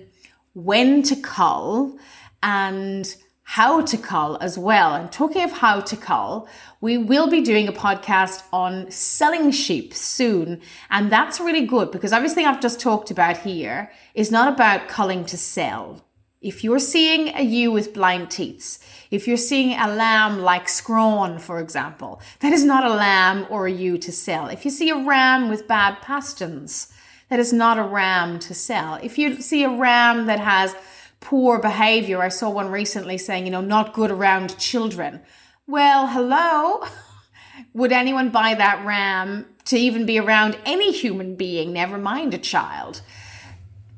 when 0.53 1.03
to 1.03 1.15
cull 1.15 1.97
and 2.41 3.15
how 3.51 3.79
to 3.79 3.97
cull 3.97 4.37
as 4.41 4.57
well. 4.57 4.93
And 4.93 5.09
talking 5.09 5.41
of 5.41 5.53
how 5.53 5.79
to 5.79 5.95
cull, 5.95 6.49
we 6.81 6.97
will 6.97 7.29
be 7.29 7.39
doing 7.39 7.69
a 7.69 7.71
podcast 7.71 8.43
on 8.51 8.91
selling 8.91 9.51
sheep 9.51 9.93
soon. 9.93 10.59
And 10.89 11.09
that's 11.09 11.39
really 11.39 11.65
good 11.65 11.89
because 11.89 12.11
everything 12.11 12.45
I've 12.45 12.59
just 12.59 12.81
talked 12.81 13.09
about 13.09 13.37
here 13.37 13.89
is 14.13 14.31
not 14.31 14.53
about 14.53 14.89
culling 14.89 15.23
to 15.27 15.37
sell. 15.37 16.03
If 16.41 16.61
you're 16.61 16.77
seeing 16.77 17.29
a 17.29 17.41
ewe 17.41 17.71
with 17.71 17.93
blind 17.93 18.31
teats, 18.31 18.79
if 19.11 19.29
you're 19.29 19.37
seeing 19.37 19.79
a 19.79 19.87
lamb 19.87 20.39
like 20.39 20.67
Scrawn, 20.67 21.39
for 21.39 21.61
example, 21.61 22.19
that 22.41 22.51
is 22.51 22.65
not 22.65 22.83
a 22.83 22.93
lamb 22.93 23.47
or 23.49 23.65
a 23.65 23.71
ewe 23.71 23.97
to 23.99 24.11
sell. 24.11 24.47
If 24.47 24.65
you 24.65 24.71
see 24.71 24.89
a 24.89 25.05
ram 25.05 25.47
with 25.47 25.69
bad 25.69 26.01
pasterns, 26.01 26.91
that 27.29 27.39
is 27.39 27.53
not 27.53 27.79
a 27.79 27.83
ram 27.83 28.39
to 28.39 28.53
sell. 28.53 28.95
If 28.95 29.17
you 29.17 29.41
see 29.41 29.63
a 29.63 29.69
ram 29.69 30.25
that 30.25 30.41
has 30.41 30.75
poor 31.19 31.59
behavior, 31.59 32.21
I 32.21 32.29
saw 32.29 32.49
one 32.49 32.69
recently 32.69 33.17
saying, 33.17 33.45
you 33.45 33.51
know, 33.51 33.61
not 33.61 33.93
good 33.93 34.11
around 34.11 34.57
children. 34.57 35.21
Well, 35.65 36.07
hello. 36.07 36.85
Would 37.73 37.91
anyone 37.91 38.29
buy 38.29 38.53
that 38.53 38.85
ram 38.85 39.45
to 39.65 39.77
even 39.77 40.05
be 40.05 40.19
around 40.19 40.57
any 40.65 40.91
human 40.91 41.35
being, 41.35 41.73
never 41.73 41.97
mind 41.97 42.33
a 42.33 42.37
child? 42.37 43.01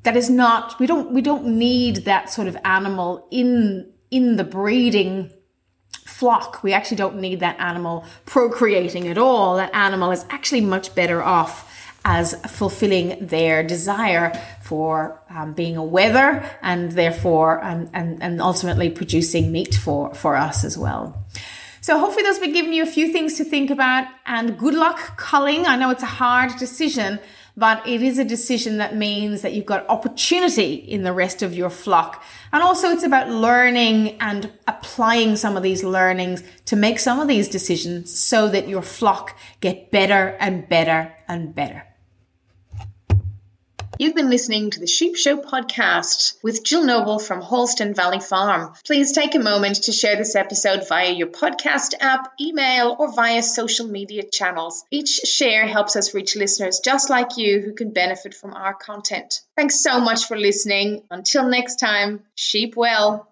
That 0.04 0.16
is 0.16 0.30
not 0.30 0.80
we 0.80 0.88
don't 0.88 1.12
we 1.12 1.22
don't 1.22 1.46
need 1.46 1.98
that 2.06 2.30
sort 2.30 2.48
of 2.48 2.58
animal 2.64 3.28
in 3.32 3.92
in 4.10 4.38
the 4.38 4.44
breeding 4.44 5.30
flock. 6.06 6.64
We 6.64 6.74
actually 6.74 6.98
don't 6.98 7.20
need 7.20 7.42
that 7.42 7.60
animal 7.60 8.06
procreating 8.26 9.08
at 9.08 9.18
all. 9.18 9.58
That 9.58 9.74
animal 9.74 10.12
is 10.12 10.26
actually 10.30 10.62
much 10.62 10.96
better 10.96 11.22
off 11.22 11.70
as 12.06 12.34
fulfilling 12.48 13.28
their 13.28 13.64
desire 13.64 14.32
for 14.62 15.19
um, 15.30 15.54
being 15.54 15.78
a 15.78 15.84
wether 15.84 16.44
and 16.62 16.92
therefore 16.92 17.64
and, 17.64 17.90
and, 17.94 18.22
and 18.22 18.42
ultimately 18.42 18.90
producing 18.90 19.52
meat 19.52 19.76
for, 19.76 20.14
for 20.14 20.36
us 20.36 20.64
as 20.64 20.78
well. 20.78 21.26
So 21.82 21.98
hopefully 21.98 22.24
those 22.24 22.40
have 22.40 22.54
giving 22.54 22.74
you 22.74 22.84
a 22.84 22.88
few 22.88 23.12
things 23.12 23.36
to 23.36 23.46
think 23.46 23.70
about 23.70 24.06
and 24.26 24.58
good 24.58 24.74
luck 24.74 25.18
culling. 25.18 25.66
I 25.66 25.78
know 25.78 25.90
it's 25.92 26.04
a 26.04 26.08
hard 26.08 26.58
decision, 26.58 27.20
but 27.56 27.88
it 27.88 28.02
is 28.02 28.20
a 28.20 28.26
decision 28.26 28.78
that 28.78 28.96
means 28.96 29.42
that 29.44 29.54
you've 29.54 29.66
got 29.66 29.88
opportunity 29.88 30.74
in 30.74 31.04
the 31.04 31.14
rest 31.14 31.42
of 31.42 31.54
your 31.54 31.70
flock. 31.70 32.24
And 32.52 32.62
also 32.62 32.90
it's 32.90 33.04
about 33.04 33.30
learning 33.30 34.20
and 34.20 34.52
applying 34.68 35.38
some 35.38 35.56
of 35.56 35.64
these 35.64 35.84
learnings 35.84 36.44
to 36.66 36.76
make 36.76 37.00
some 37.00 37.20
of 37.20 37.28
these 37.28 37.48
decisions 37.48 38.18
so 38.18 38.50
that 38.50 38.68
your 38.68 38.82
flock 38.82 39.38
get 39.62 39.90
better 39.90 40.36
and 40.40 40.68
better 40.68 41.14
and 41.28 41.56
better. 41.56 41.89
You've 44.02 44.16
been 44.16 44.30
listening 44.30 44.70
to 44.70 44.80
the 44.80 44.88
Sheep 44.88 45.18
Show 45.18 45.36
podcast 45.36 46.42
with 46.42 46.64
Jill 46.64 46.86
Noble 46.86 47.20
from 47.20 47.42
Holston 47.42 47.94
Valley 47.94 48.22
Farm. 48.22 48.72
Please 48.86 49.12
take 49.12 49.36
a 49.36 49.40
moment 49.40 49.84
to 49.84 49.92
share 49.92 50.16
this 50.16 50.38
episode 50.38 50.88
via 50.88 51.12
your 51.12 51.28
podcast 51.28 51.96
app, 52.00 52.32
email, 52.40 52.96
or 52.98 53.12
via 53.12 53.44
social 53.44 53.88
media 53.88 54.24
channels. 54.24 54.86
Each 54.90 55.10
share 55.10 55.68
helps 55.68 55.98
us 55.98 56.14
reach 56.14 56.38
listeners 56.38 56.80
just 56.80 57.10
like 57.10 57.36
you 57.36 57.60
who 57.60 57.74
can 57.74 57.92
benefit 57.92 58.34
from 58.34 58.54
our 58.54 58.74
content. 58.74 59.42
Thanks 59.58 59.84
so 59.84 60.00
much 60.00 60.28
for 60.28 60.38
listening. 60.38 61.04
Until 61.12 61.50
next 61.50 61.76
time, 61.76 62.24
sheep 62.36 62.78
well. 62.78 63.29